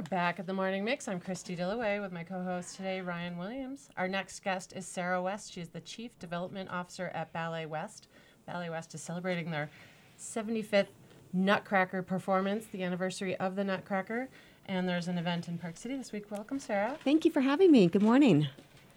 [0.00, 1.08] We're back at the morning mix.
[1.08, 3.90] I'm Christie Dilloway with my co-host today, Ryan Williams.
[3.98, 5.52] Our next guest is Sarah West.
[5.52, 8.08] She's the Chief Development Officer at Ballet West.
[8.50, 9.70] Ballet West is celebrating their
[10.18, 10.88] 75th
[11.32, 14.28] Nutcracker performance, the anniversary of the Nutcracker,
[14.66, 16.28] and there's an event in Park City this week.
[16.32, 16.98] Welcome, Sarah.
[17.04, 17.86] Thank you for having me.
[17.86, 18.48] Good morning.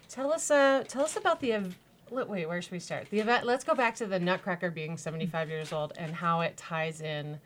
[0.10, 1.54] Tell us, uh, tell us about the.
[1.54, 1.78] Ev-
[2.10, 3.12] wait, where should we start?
[3.12, 3.46] The event.
[3.46, 7.40] Let's go back to the Nutcracker being 75 years old and how it ties in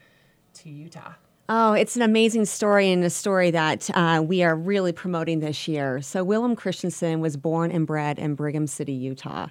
[0.54, 1.12] to Utah.
[1.50, 5.68] Oh, it's an amazing story and a story that uh, we are really promoting this
[5.68, 6.02] year.
[6.02, 9.48] So, Willam Christensen was born and bred in Brigham City, Utah.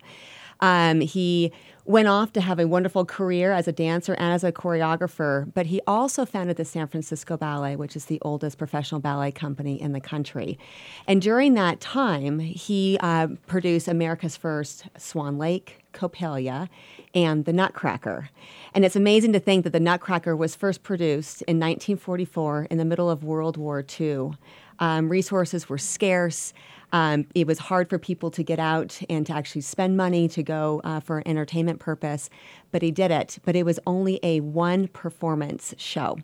[0.61, 1.53] Um, he
[1.87, 5.67] went off to have a wonderful career as a dancer and as a choreographer, but
[5.67, 9.93] he also founded the San Francisco Ballet, which is the oldest professional ballet company in
[9.93, 10.59] the country.
[11.07, 16.69] And during that time, he uh, produced America's first Swan Lake, Coppelia,
[17.15, 18.31] and the Nutcracker.
[18.75, 22.85] And it's amazing to think that the Nutcracker was first produced in 1944 in the
[22.85, 24.33] middle of World War II.
[24.79, 26.53] Um, resources were scarce.
[26.93, 30.43] Um, it was hard for people to get out and to actually spend money to
[30.43, 32.31] go uh, for an entertainment purpose,
[32.71, 33.39] but he did it.
[33.45, 36.19] But it was only a one performance show.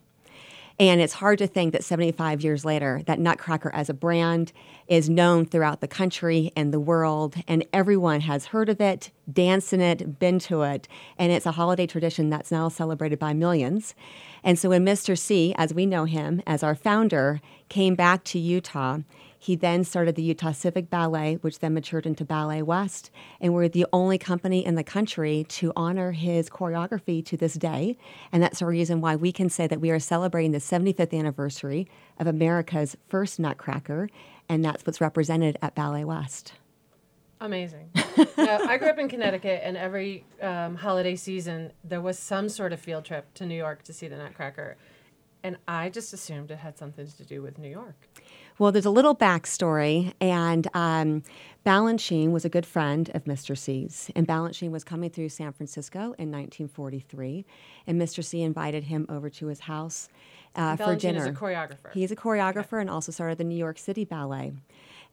[0.79, 4.51] And it's hard to think that 75 years later, that Nutcracker as a brand
[4.87, 9.71] is known throughout the country and the world, and everyone has heard of it, danced
[9.71, 13.93] in it, been to it, and it's a holiday tradition that's now celebrated by millions.
[14.43, 15.17] And so when Mr.
[15.17, 18.99] C, as we know him, as our founder, came back to Utah,
[19.43, 23.11] he then started the Utah Civic Ballet, which then matured into Ballet West.
[23.41, 27.97] And we're the only company in the country to honor his choreography to this day.
[28.31, 31.89] And that's the reason why we can say that we are celebrating the 75th anniversary
[32.19, 34.07] of America's first Nutcracker.
[34.47, 36.53] And that's what's represented at Ballet West.
[37.41, 37.89] Amazing.
[38.37, 42.71] yeah, I grew up in Connecticut, and every um, holiday season there was some sort
[42.71, 44.77] of field trip to New York to see the Nutcracker,
[45.43, 48.07] and I just assumed it had something to do with New York.
[48.59, 51.23] Well, there's a little backstory, and um,
[51.65, 53.57] Balanchine was a good friend of Mr.
[53.57, 57.45] C's, and Balanchine was coming through San Francisco in 1943,
[57.87, 58.23] and Mr.
[58.23, 60.07] C invited him over to his house
[60.55, 61.21] uh, for dinner.
[61.21, 61.91] is a choreographer.
[61.93, 64.53] He's a choreographer and also started the New York City Ballet.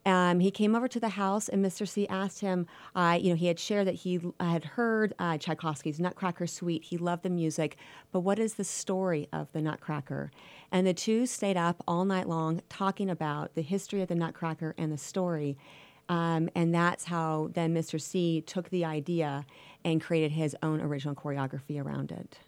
[0.07, 1.87] Um, he came over to the house, and Mr.
[1.87, 2.67] C asked him.
[2.95, 6.85] Uh, you know, he had shared that he had heard uh, Tchaikovsky's Nutcracker Suite.
[6.85, 7.77] He loved the music,
[8.11, 10.31] but what is the story of the Nutcracker?
[10.73, 14.75] And the two stayed up all night long talking about the history of the Nutcracker
[14.79, 15.57] and the story.
[16.09, 18.01] Um, and that's how then Mr.
[18.01, 19.47] C took the idea
[19.85, 22.39] and created his own original choreography around it.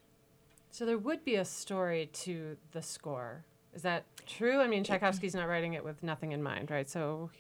[0.71, 3.45] So there would be a story to the score.
[3.75, 4.61] Is that true?
[4.61, 6.89] I mean, Tchaikovsky's not writing it with nothing in mind, right?
[6.89, 7.31] So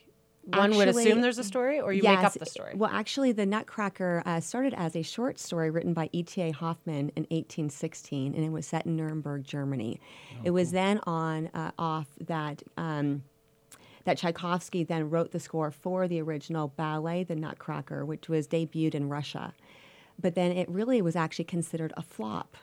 [0.45, 2.74] one would assume there's a story, or you make up the story.
[2.74, 6.51] Well, actually, the Nutcracker uh, started as a short story written by E.T.A.
[6.51, 10.01] Hoffmann in 1816, and it was set in Nuremberg, Germany.
[10.43, 12.62] it was then on uh, off that.
[12.76, 13.22] Um,
[14.05, 18.97] that Tchaikovsky then wrote the score for the original ballet, The Nutcracker, which was debuted
[18.97, 19.55] in Russia.
[20.20, 22.57] But then it really was actually considered a flop.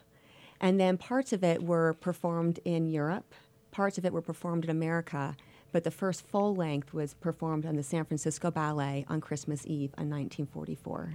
[0.60, 3.34] And then parts of it were performed in Europe,
[3.72, 5.38] parts of it were performed in America,
[5.72, 9.94] but the first full length was performed on the San Francisco Ballet on Christmas Eve
[9.98, 11.14] in 1944.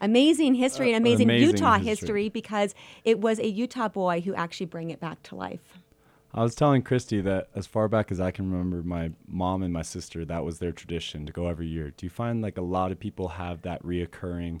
[0.00, 1.88] Amazing history Uh, and amazing, amazing Utah history.
[1.88, 2.74] history because
[3.04, 5.78] it was a Utah boy who actually bring it back to life.
[6.34, 9.72] I was telling Christie that as far back as I can remember, my mom and
[9.72, 11.90] my sister, that was their tradition to go every year.
[11.96, 14.60] Do you find like a lot of people have that reoccurring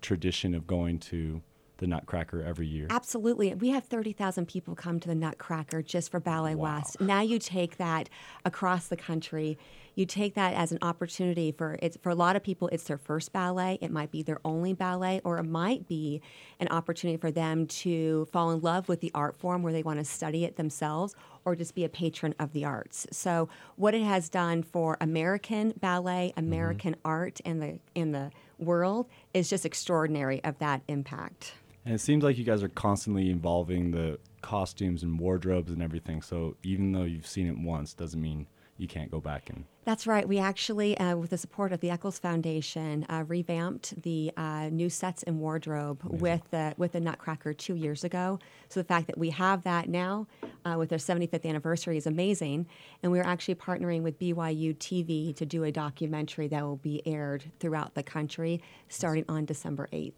[0.00, 1.42] tradition of going to
[1.78, 2.86] the Nutcracker every year?
[2.90, 3.54] Absolutely.
[3.54, 7.00] We have 30,000 people come to the Nutcracker just for Ballet West.
[7.00, 8.08] Now you take that
[8.44, 9.58] across the country.
[9.94, 12.98] You take that as an opportunity for it's for a lot of people it's their
[12.98, 16.22] first ballet, it might be their only ballet or it might be
[16.60, 19.98] an opportunity for them to fall in love with the art form where they want
[19.98, 23.08] to study it themselves or just be a patron of the arts.
[23.10, 26.46] So what it has done for American ballet, mm-hmm.
[26.46, 31.54] American art in the in the world is just extraordinary of that impact.
[31.88, 36.20] And it seems like you guys are constantly involving the costumes and wardrobes and everything.
[36.20, 39.64] So even though you've seen it once, doesn't mean you can't go back and.
[39.86, 40.28] That's right.
[40.28, 44.90] We actually, uh, with the support of the Eccles Foundation, uh, revamped the uh, new
[44.90, 48.38] sets and wardrobe with the with the Nutcracker two years ago.
[48.68, 50.26] So the fact that we have that now,
[50.66, 52.66] uh, with their 75th anniversary, is amazing.
[53.02, 57.50] And we're actually partnering with BYU TV to do a documentary that will be aired
[57.60, 58.60] throughout the country
[58.90, 60.12] starting on December 8th.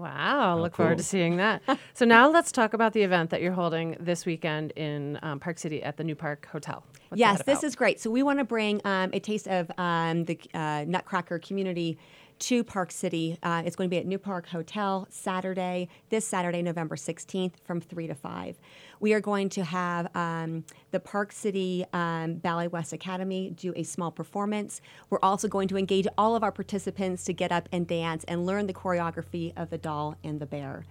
[0.00, 1.62] Wow, look forward to seeing that.
[1.94, 5.58] so now let's talk about the event that you're holding this weekend in um, Park
[5.58, 6.82] City at the Newpark Hotel.
[7.08, 8.00] What's yes, this is great.
[8.00, 11.98] So we want to bring um, a taste of um, the uh, Nutcracker community
[12.40, 13.38] to Park City.
[13.42, 18.06] Uh, it's going to be at Newpark Hotel Saturday, this Saturday, November 16th, from 3
[18.08, 18.58] to 5.
[18.98, 23.82] We are going to have um, the Park City um, Ballet West Academy do a
[23.82, 24.80] small performance.
[25.10, 28.46] We're also going to engage all of our participants to get up and dance and
[28.46, 30.84] learn the choreography of the doll and the bear.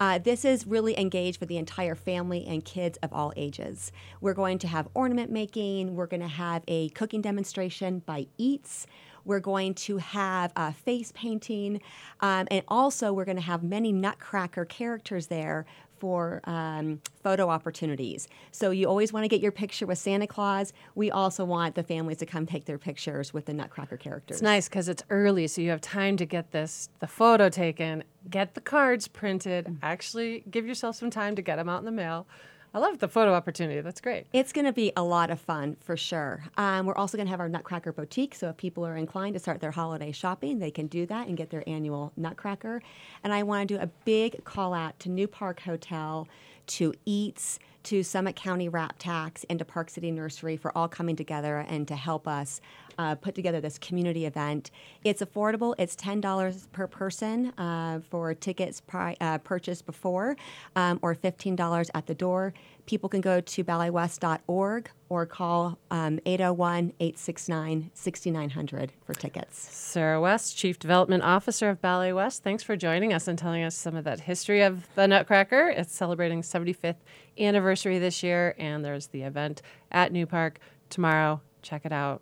[0.00, 3.92] Uh, this is really engaged for the entire family and kids of all ages.
[4.20, 5.94] We're going to have ornament making.
[5.94, 8.86] We're going to have a cooking demonstration by Eats.
[9.24, 11.80] We're going to have uh, face painting.
[12.20, 15.66] Um, and also, we're going to have many Nutcracker characters there
[16.02, 18.26] for um, photo opportunities.
[18.50, 20.72] So you always want to get your picture with Santa Claus.
[20.96, 24.38] We also want the families to come take their pictures with the Nutcracker characters.
[24.38, 28.02] It's nice because it's early, so you have time to get this the photo taken,
[28.28, 31.92] get the cards printed, actually give yourself some time to get them out in the
[31.92, 32.26] mail.
[32.74, 33.80] I love the photo opportunity.
[33.82, 34.26] That's great.
[34.32, 36.44] It's going to be a lot of fun for sure.
[36.56, 39.40] Um, we're also going to have our Nutcracker boutique, so if people are inclined to
[39.40, 42.82] start their holiday shopping, they can do that and get their annual Nutcracker.
[43.22, 46.26] And I want to do a big call out to Newpark Hotel,
[46.68, 51.16] to Eats, to Summit County Rap Tax, and to Park City Nursery for all coming
[51.16, 52.60] together and to help us
[52.98, 54.70] uh, put together this community event.
[55.04, 55.74] It's affordable.
[55.78, 60.36] It's ten dollars per person uh, for tickets pri- uh, purchased before,
[60.76, 62.52] um, or fifteen dollars at the door.
[62.86, 69.56] People can go to balletwest.org or call um, 801 869 6900 for tickets.
[69.56, 73.76] Sarah West, Chief Development Officer of Ballet West, thanks for joining us and telling us
[73.76, 75.68] some of that history of the Nutcracker.
[75.68, 76.96] It's celebrating 75th
[77.38, 79.62] anniversary this year, and there's the event
[79.92, 80.56] at Newpark
[80.90, 81.40] tomorrow.
[81.62, 82.20] Check it out.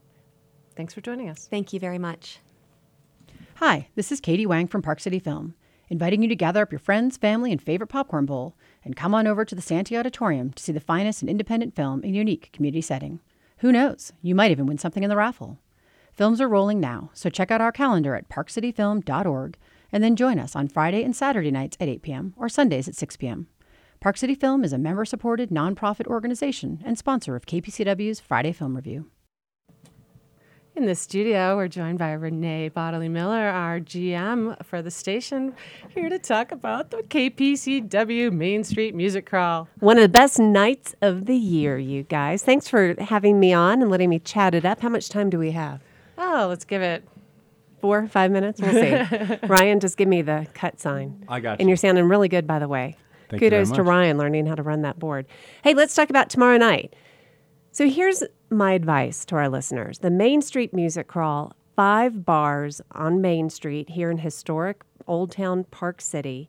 [0.81, 1.47] Thanks for joining us.
[1.47, 2.39] Thank you very much.
[3.57, 5.55] Hi, this is Katie Wang from Park City Film,
[5.91, 9.27] inviting you to gather up your friends, family, and favorite popcorn bowl and come on
[9.27, 12.49] over to the Santy Auditorium to see the finest in independent film in a unique
[12.55, 13.21] community setting.
[13.59, 14.15] Who knows?
[14.23, 15.59] You might even win something in the raffle.
[16.15, 19.59] Films are rolling now, so check out our calendar at parkcityfilm.org
[19.93, 22.33] and then join us on Friday and Saturday nights at 8 p.m.
[22.39, 23.49] or Sundays at 6 p.m.
[24.01, 28.77] Park City Film is a member supported nonprofit organization and sponsor of KPCW's Friday Film
[28.77, 29.11] Review.
[30.77, 35.53] In the studio, we're joined by Renai Bodley Miller, our GM for the station,
[35.89, 39.69] here to talk about the KPCW Main Street Music Crawl.
[39.81, 42.45] One of the best nights of the year, you guys.
[42.45, 44.81] Thanks for having me on and letting me chat it up.
[44.81, 45.81] How much time do we have?
[46.17, 47.03] Oh, let's give it
[47.81, 48.61] four, five minutes.
[48.61, 49.39] We'll see.
[49.49, 51.25] Ryan, just give me the cut sign.
[51.29, 51.61] I got it.
[51.61, 51.71] And you.
[51.71, 52.97] you're sounding really good, by the way.
[53.29, 53.83] Thank you very Kudos to.
[53.83, 55.27] Ryan learning how to run that board.
[55.65, 56.95] Hey, let's talk about tomorrow night.
[57.73, 63.21] So here's my advice to our listeners the Main Street Music Crawl, five bars on
[63.21, 66.49] Main Street here in historic Old Town Park City.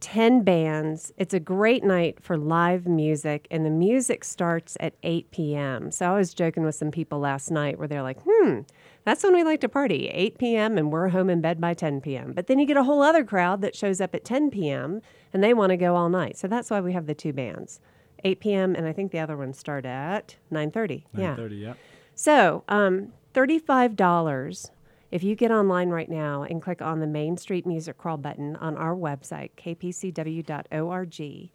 [0.00, 1.12] 10 bands.
[1.16, 5.90] It's a great night for live music, and the music starts at 8 p.m.
[5.90, 8.60] So I was joking with some people last night where they're like, hmm,
[9.02, 12.00] that's when we like to party, 8 p.m., and we're home in bed by 10
[12.00, 12.32] p.m.
[12.32, 15.02] But then you get a whole other crowd that shows up at 10 p.m.,
[15.32, 16.36] and they want to go all night.
[16.38, 17.80] So that's why we have the two bands.
[18.24, 18.74] 8 p.m.
[18.74, 21.04] and I think the other ones start at 9:30.
[21.16, 21.36] Yeah.
[21.36, 21.74] 9:30, yeah.
[22.14, 24.70] So, um, $35
[25.10, 28.56] if you get online right now and click on the Main Street Music Crawl button
[28.56, 31.50] on our website, kpcw.org,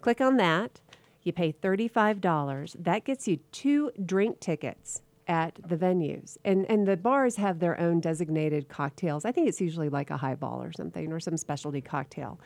[0.00, 0.80] click on that.
[1.22, 2.76] You pay $35.
[2.78, 6.36] That gets you two drink tickets at the venues.
[6.44, 9.24] And, and the bars have their own designated cocktails.
[9.24, 12.40] I think it's usually like a highball or something or some specialty cocktail.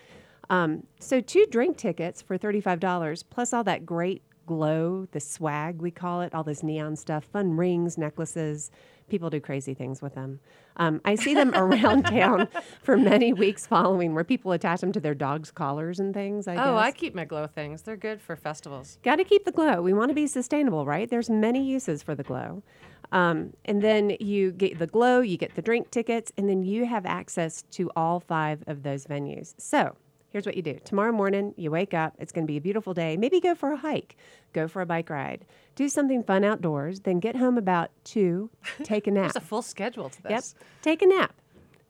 [0.50, 5.90] Um, so, two drink tickets for $35, plus all that great glow, the swag, we
[5.90, 8.70] call it, all this neon stuff, fun rings, necklaces.
[9.08, 10.40] People do crazy things with them.
[10.76, 12.48] Um, I see them around town
[12.82, 16.48] for many weeks following where people attach them to their dogs' collars and things.
[16.48, 16.84] I oh, guess.
[16.84, 17.82] I keep my glow things.
[17.82, 18.98] They're good for festivals.
[19.02, 19.82] Got to keep the glow.
[19.82, 21.08] We want to be sustainable, right?
[21.08, 22.62] There's many uses for the glow.
[23.10, 26.86] Um, and then you get the glow, you get the drink tickets, and then you
[26.86, 29.54] have access to all five of those venues.
[29.58, 29.96] So
[30.32, 32.94] here's what you do tomorrow morning, you wake up, it's going to be a beautiful
[32.94, 33.16] day.
[33.16, 34.16] Maybe go for a hike,
[34.52, 35.44] go for a bike ride,
[35.76, 38.50] do something fun outdoors, then get home about two,
[38.82, 39.34] take a nap.
[39.34, 40.30] There's a full schedule to this.
[40.30, 40.44] Yep.
[40.82, 41.34] Take a nap.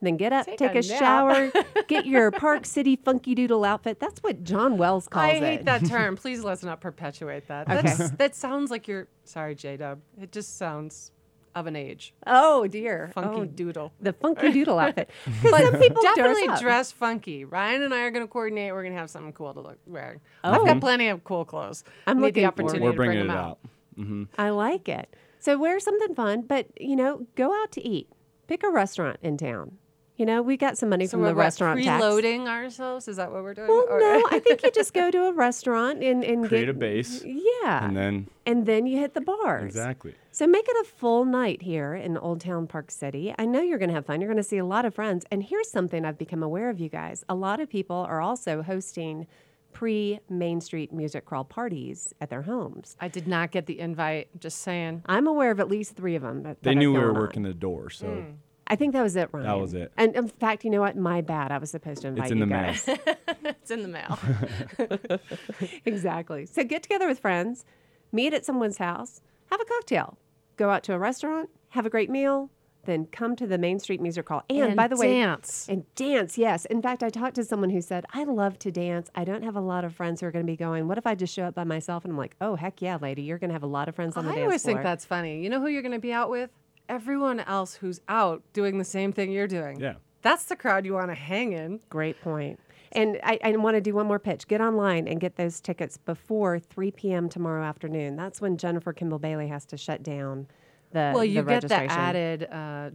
[0.02, 1.52] Then get up, Take take, a a, shower,
[1.86, 4.00] get your Park City funky doodle outfit.
[4.00, 5.34] That's what John Wells calls it.
[5.34, 5.42] I it.
[5.42, 6.16] hate that term.
[6.16, 7.70] Please let's not perpetuate that.
[7.70, 7.82] Okay.
[7.82, 10.00] That's, that sounds like you're sorry, J Dub.
[10.20, 11.12] It just sounds
[11.54, 12.14] of an age.
[12.26, 13.10] Oh dear.
[13.14, 13.92] Funky Oh, doodle.
[14.00, 15.10] The funky doodle outfit.
[15.42, 17.44] Because some people definitely dress, dress funky.
[17.44, 18.72] Ryan and I are going to coordinate.
[18.72, 20.18] We're going to have something cool to look wear.
[20.44, 20.52] Oh.
[20.52, 21.84] I've got plenty of cool clothes.
[22.06, 23.58] I'm Need the looking opportunity forward- to bring them out.
[23.98, 24.24] Mm-hmm.
[24.38, 25.14] I like it.
[25.40, 28.08] So wear something fun, but you know, go out to eat.
[28.46, 29.78] Pick a restaurant in town.
[30.22, 32.00] You know, we got some money So from we're the what, restaurant tax.
[32.00, 33.08] preloading ourselves.
[33.08, 33.66] Is that what we're doing?
[33.66, 36.68] Well, Or- no, I think you just go to a restaurant and, and Create get,
[36.68, 37.24] a base.
[37.24, 37.84] Yeah.
[37.84, 39.64] And then and then you hit the bars.
[39.64, 40.14] exactly.
[40.30, 43.34] So make it a full night here in Old Town Park City.
[43.36, 44.20] I know you're going to have fun.
[44.20, 45.24] You're going to see a lot of friends.
[45.32, 47.24] And here's something I've become aware of, you guys.
[47.28, 49.26] A lot of people are also hosting
[49.72, 52.96] pre Main Street music crawl parties at their homes.
[53.00, 54.28] I did not get the invite.
[54.38, 55.02] Just saying.
[55.06, 56.44] I'm aware of at least three of them.
[56.44, 57.16] That, They that knew we were on.
[57.16, 58.30] working the door, so Hmm.
[58.72, 59.46] I think that was it, Ryan.
[59.46, 59.92] That was it.
[59.98, 60.96] And in fact, you know what?
[60.96, 61.52] My bad.
[61.52, 62.74] I was supposed to invite it's in you the mail.
[63.44, 65.20] it's in the mail.
[65.84, 66.46] exactly.
[66.46, 67.66] So get together with friends,
[68.12, 69.20] meet at someone's house,
[69.50, 70.16] have a cocktail,
[70.56, 72.48] go out to a restaurant, have a great meal,
[72.86, 74.42] then come to the Main Street Music Hall.
[74.48, 75.66] And, And by the way, dance.
[75.68, 76.64] And dance, yes.
[76.64, 79.10] In fact, I talked to someone who said, I love to dance.
[79.14, 80.88] I don't have a lot of friends who are going to be going.
[80.88, 82.06] What if I just show up by myself?
[82.06, 83.20] And I'm like, oh, heck yeah, lady.
[83.20, 84.44] You're going to have a lot of friends on the I dance floor.
[84.44, 85.42] I always think that's funny.
[85.42, 86.48] You know who you're going to be out with?
[86.92, 89.80] Everyone else who's out doing the same thing you're doing.
[89.80, 89.94] Yeah.
[90.20, 91.80] That's the crowd you want to hang in.
[91.88, 92.60] Great point.
[92.92, 94.46] And I, I want to do one more pitch.
[94.46, 97.30] Get online and get those tickets before 3 p.m.
[97.30, 98.16] tomorrow afternoon.
[98.16, 100.46] That's when Jennifer Kimball Bailey has to shut down
[100.92, 102.90] the well, you the get the added uh,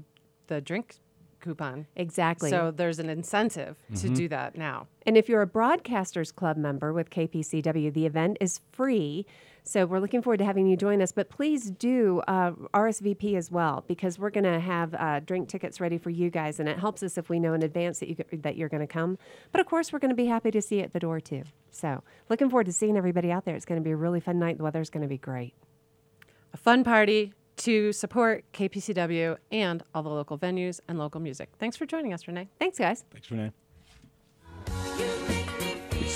[0.46, 0.98] the drink
[1.42, 1.88] coupon.
[1.96, 2.52] Exactly.
[2.52, 4.16] So there's an incentive to Mhm.
[4.16, 4.86] do that now.
[5.08, 9.26] And if you're a Broadcasters Club member with KPCW, the event is free.
[9.68, 11.12] So we're looking forward to having you join us.
[11.12, 15.82] But please do uh, RSVP as well because we're going to have uh, drink tickets
[15.82, 18.16] ready for you guys, and it helps us if we know in advance that you
[18.32, 19.18] that you're going to come.
[19.52, 21.44] But of course, we're going to be happy to see you at the door too.
[21.70, 23.56] So looking forward to seeing everybody out there.
[23.56, 24.58] It's going to be a really fun night.
[24.58, 25.54] The weather's going to be great.
[26.54, 31.50] A fun party to support KPCW and all the local venues and local music.
[31.60, 32.48] Thanks for joining us, Renai.
[32.60, 33.04] Thanks, guys.
[33.12, 33.52] Thanks, Renai.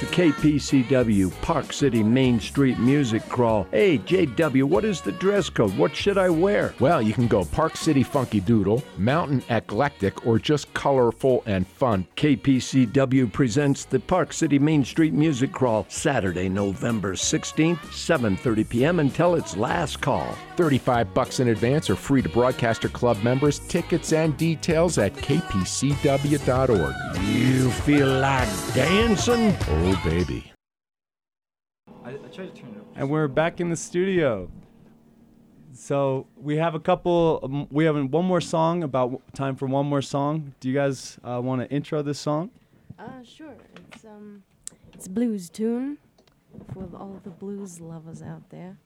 [0.02, 3.68] The KPCW Park City Main Street Music Crawl.
[3.70, 5.78] Hey, JW, what is the dress code?
[5.78, 6.74] What should I wear?
[6.80, 12.08] Well, you can go Park City Funky Doodle, Mountain Eclectic, or just colorful and fun.
[12.16, 19.00] KPCW presents the Park City Main Street Music Crawl Saturday, November 16th, 7:30 p.m.
[19.02, 20.36] until its last call.
[20.62, 23.58] 35 bucks in advance or free to Broadcaster Club members.
[23.68, 26.96] Tickets and details at kpcw.org.
[27.26, 29.58] You feel like dancing?
[29.68, 30.54] Oh, baby.
[32.06, 32.86] I, I tried to turn it up.
[32.96, 34.52] And we're back in the studio.
[35.74, 37.40] So we have a couple.
[37.42, 38.84] Um, we have one more song.
[38.84, 40.54] About time for one more song.
[40.60, 42.52] Do you guys uh, want to intro this song?
[43.00, 43.56] Uh, sure.
[43.92, 44.44] It's um,
[44.94, 45.98] it's a blues tune
[46.72, 48.78] for all the blues lovers out there.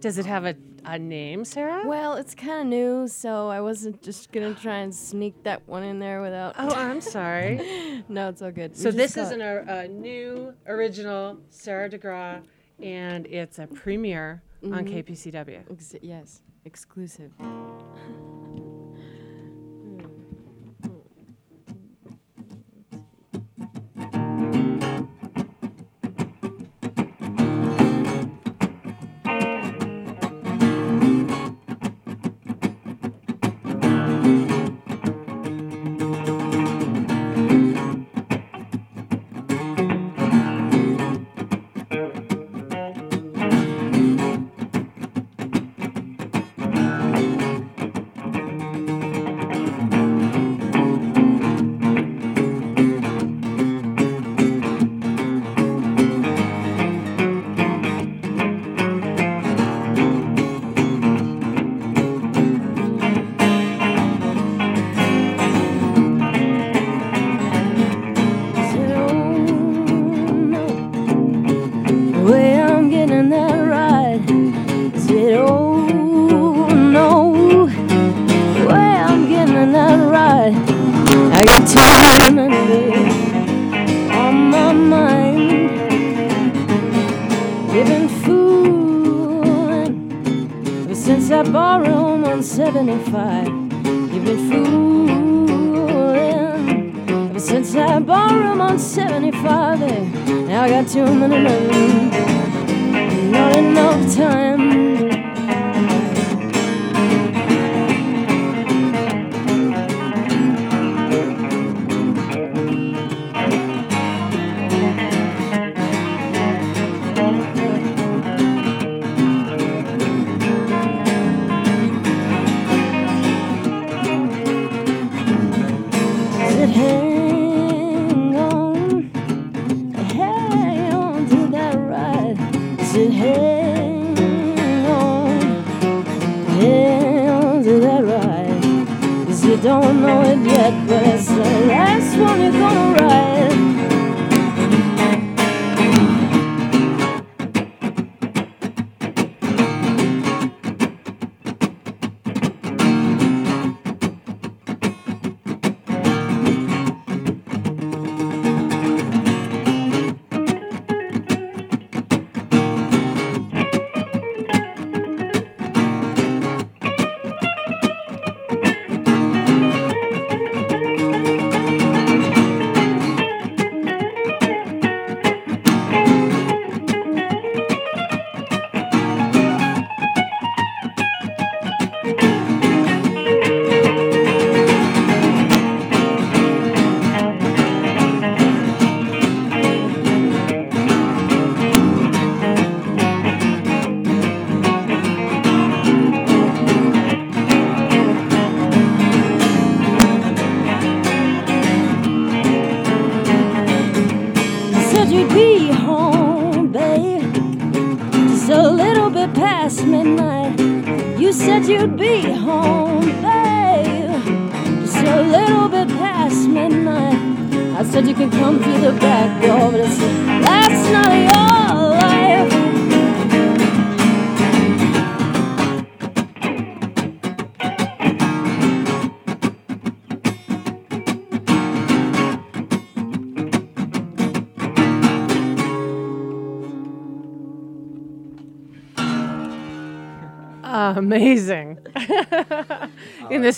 [0.00, 1.82] Does it have a, a name, Sarah?
[1.86, 5.82] Well, it's kind of new, so I wasn't just gonna try and sneak that one
[5.82, 6.54] in there without.
[6.58, 8.02] Oh, I'm sorry.
[8.08, 8.76] no, it's all good.
[8.76, 12.42] So this is an, a new original Sarah DeGraw,
[12.82, 15.04] and it's a premiere on Mhm.
[15.04, 15.60] KPCW.
[15.70, 17.32] Ex- yes, exclusive.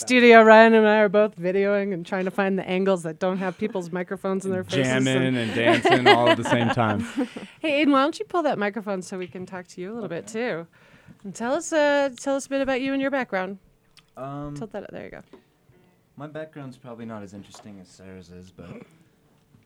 [0.08, 3.36] studio, Ryan and I are both videoing and trying to find the angles that don't
[3.38, 4.86] have people's microphones in their faces.
[5.04, 7.00] Jamming and dancing all at the same time.
[7.60, 9.94] Hey, Aiden, why don't you pull that microphone so we can talk to you a
[9.94, 10.66] little bit too?
[11.24, 13.58] And tell us, uh, tell us a bit about you and your background.
[14.16, 14.84] Um, Tilt that.
[14.84, 14.90] Up.
[14.92, 15.22] There you go.
[16.16, 18.70] My background's probably not as interesting as Sarah's is, but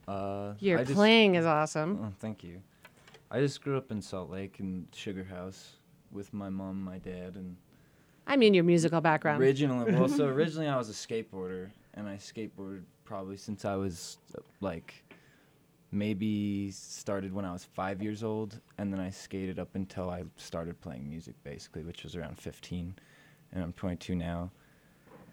[0.09, 2.01] uh, Your I just- playing is awesome.
[2.03, 2.63] Oh, thank you.
[3.31, 5.77] I just grew up in Salt Lake in Sugar House
[6.11, 7.57] with my mom, my dad, and
[8.27, 9.43] I mean, your musical background.
[9.43, 14.19] Originally, well, so originally I was a skateboarder, and I skateboarded probably since I was
[14.61, 15.05] like
[15.91, 20.25] maybe started when I was five years old, and then I skated up until I
[20.37, 22.95] started playing music, basically, which was around 15,
[23.53, 24.51] and I'm 22 now.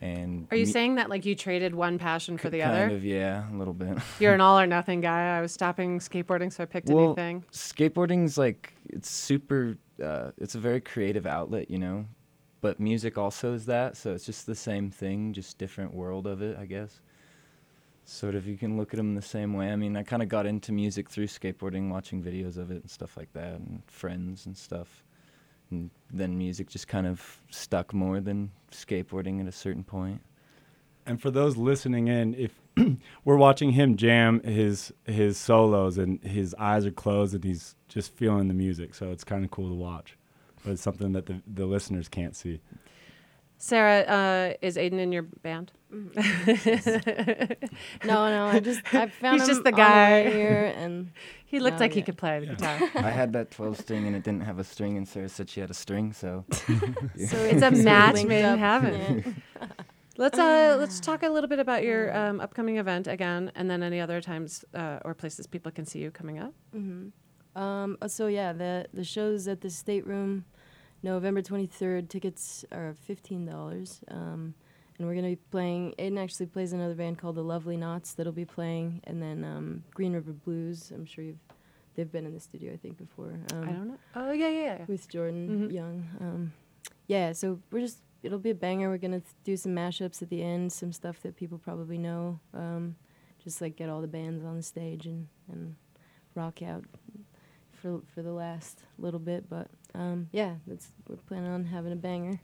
[0.02, 2.96] And Are you me- saying that like you traded one passion for the kind other?
[2.96, 3.98] of, yeah, a little bit.
[4.20, 5.38] You're an all or nothing guy.
[5.38, 7.16] I was stopping skateboarding, so I picked a new thing.
[7.16, 7.44] well, anything.
[7.52, 9.78] skateboarding's like it's super.
[10.02, 12.06] Uh, it's a very creative outlet, you know,
[12.62, 13.98] but music also is that.
[13.98, 17.02] So it's just the same thing, just different world of it, I guess.
[18.06, 19.72] Sort of, you can look at them the same way.
[19.72, 22.90] I mean, I kind of got into music through skateboarding, watching videos of it and
[22.90, 25.04] stuff like that, and friends and stuff.
[25.70, 30.22] And then music just kind of stuck more than skateboarding at a certain point.
[31.06, 32.60] And for those listening in, if
[33.26, 38.14] we're watching him jam his his solos and his eyes are closed and he's just
[38.14, 40.19] feeling the music, so it's kind of cool to watch.
[40.70, 42.62] But it's something that the, the listeners can't see.
[43.58, 45.72] Sarah, uh, is Aiden in your band?
[48.06, 50.74] No, no, I just- I found He's him just the on the guy way here,
[50.78, 51.10] and
[51.48, 52.78] he looked now, like he could play the guitar.
[52.94, 55.60] I had that 12 string and it didn't have a string, and Sarah said she
[55.60, 56.46] had a string, so.
[57.28, 59.42] So it's a match linked made in up, heaven.
[60.18, 63.82] let's uh, let's talk a little bit about your um, upcoming event again, and then
[63.82, 66.54] any other times uh, or places people can see you coming up.
[66.76, 67.08] Mm-hmm.
[67.60, 70.46] Um, uh, so yeah, the the show's at the Stateroom,
[71.04, 72.10] November twenty third.
[72.10, 74.02] Tickets are fifteen dollars.
[74.10, 74.54] Um,
[74.98, 75.94] and we're gonna be playing.
[75.98, 79.84] Aiden actually plays another band called the Lovely Knots that'll be playing, and then um,
[79.94, 80.92] Green River Blues.
[80.94, 81.40] I'm sure you've
[81.96, 83.32] they've been in the studio I think before.
[83.54, 83.98] Um, I don't know.
[84.16, 84.86] Oh yeah, yeah, yeah.
[84.88, 85.74] With Jordan Mhm.
[85.74, 86.08] Young.
[86.20, 86.54] Um,
[87.08, 88.90] yeah, so we're just it'll be a banger.
[88.90, 92.40] We're gonna th- do some mashups at the end, some stuff that people probably know.
[92.54, 92.96] Um,
[93.42, 95.76] just like get all the bands on the stage and and
[96.36, 96.84] rock out
[97.72, 99.50] for for the last little bit.
[99.50, 102.40] But um, yeah, that's we're planning on having a banger.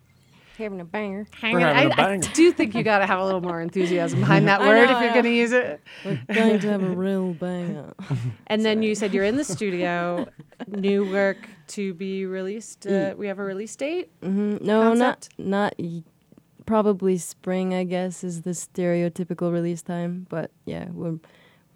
[0.58, 1.28] Having a banger.
[1.34, 4.62] Hanging- I, I do think you got to have a little more enthusiasm behind that
[4.62, 5.82] word know, if you're going to use it.
[6.06, 7.94] We're going to have a real banger.
[8.48, 10.28] And then you said you're in the studio,
[10.68, 12.88] new work to be released.
[12.88, 13.18] Uh, Mm.
[13.18, 14.12] we have a release date.
[14.24, 15.30] hmm No, Concept?
[15.38, 16.04] not not y-
[16.66, 17.74] probably spring.
[17.74, 20.26] I guess is the stereotypical release time.
[20.30, 21.20] But yeah, we're,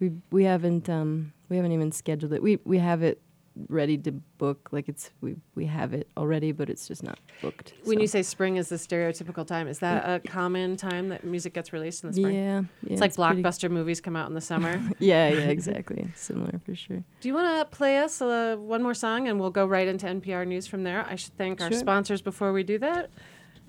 [0.00, 2.42] we we haven't um we haven't even scheduled it.
[2.42, 3.20] We we have it
[3.68, 4.68] ready to book.
[4.72, 7.74] Like it's we we have it already, but it's just not booked.
[7.84, 8.00] When so.
[8.02, 11.72] you say spring is the stereotypical time, is that a common time that music gets
[11.72, 12.34] released in the spring?
[12.34, 14.80] Yeah, yeah, it's like it's pretty- blockbuster movies come out in the summer.
[14.98, 16.08] yeah, yeah, exactly.
[16.14, 17.02] Similar for sure.
[17.20, 20.06] Do you want to play us uh, one more song and we'll go right into
[20.06, 21.06] NPR News from there?
[21.08, 23.10] I should thank our sponsors before we do that.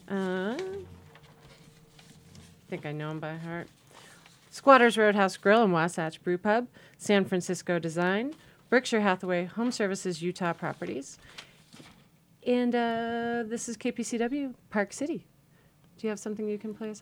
[0.09, 0.83] Uh, I
[2.69, 3.67] think I know them by heart.
[4.51, 6.67] Squatters Roadhouse Grill and Wasatch Brew Pub,
[6.97, 8.33] San Francisco Design,
[8.71, 11.17] Berkshire Hathaway Home Services Utah Properties,
[12.47, 15.25] and uh, this is KPCW Park City.
[15.97, 16.99] Do you have something you can play us?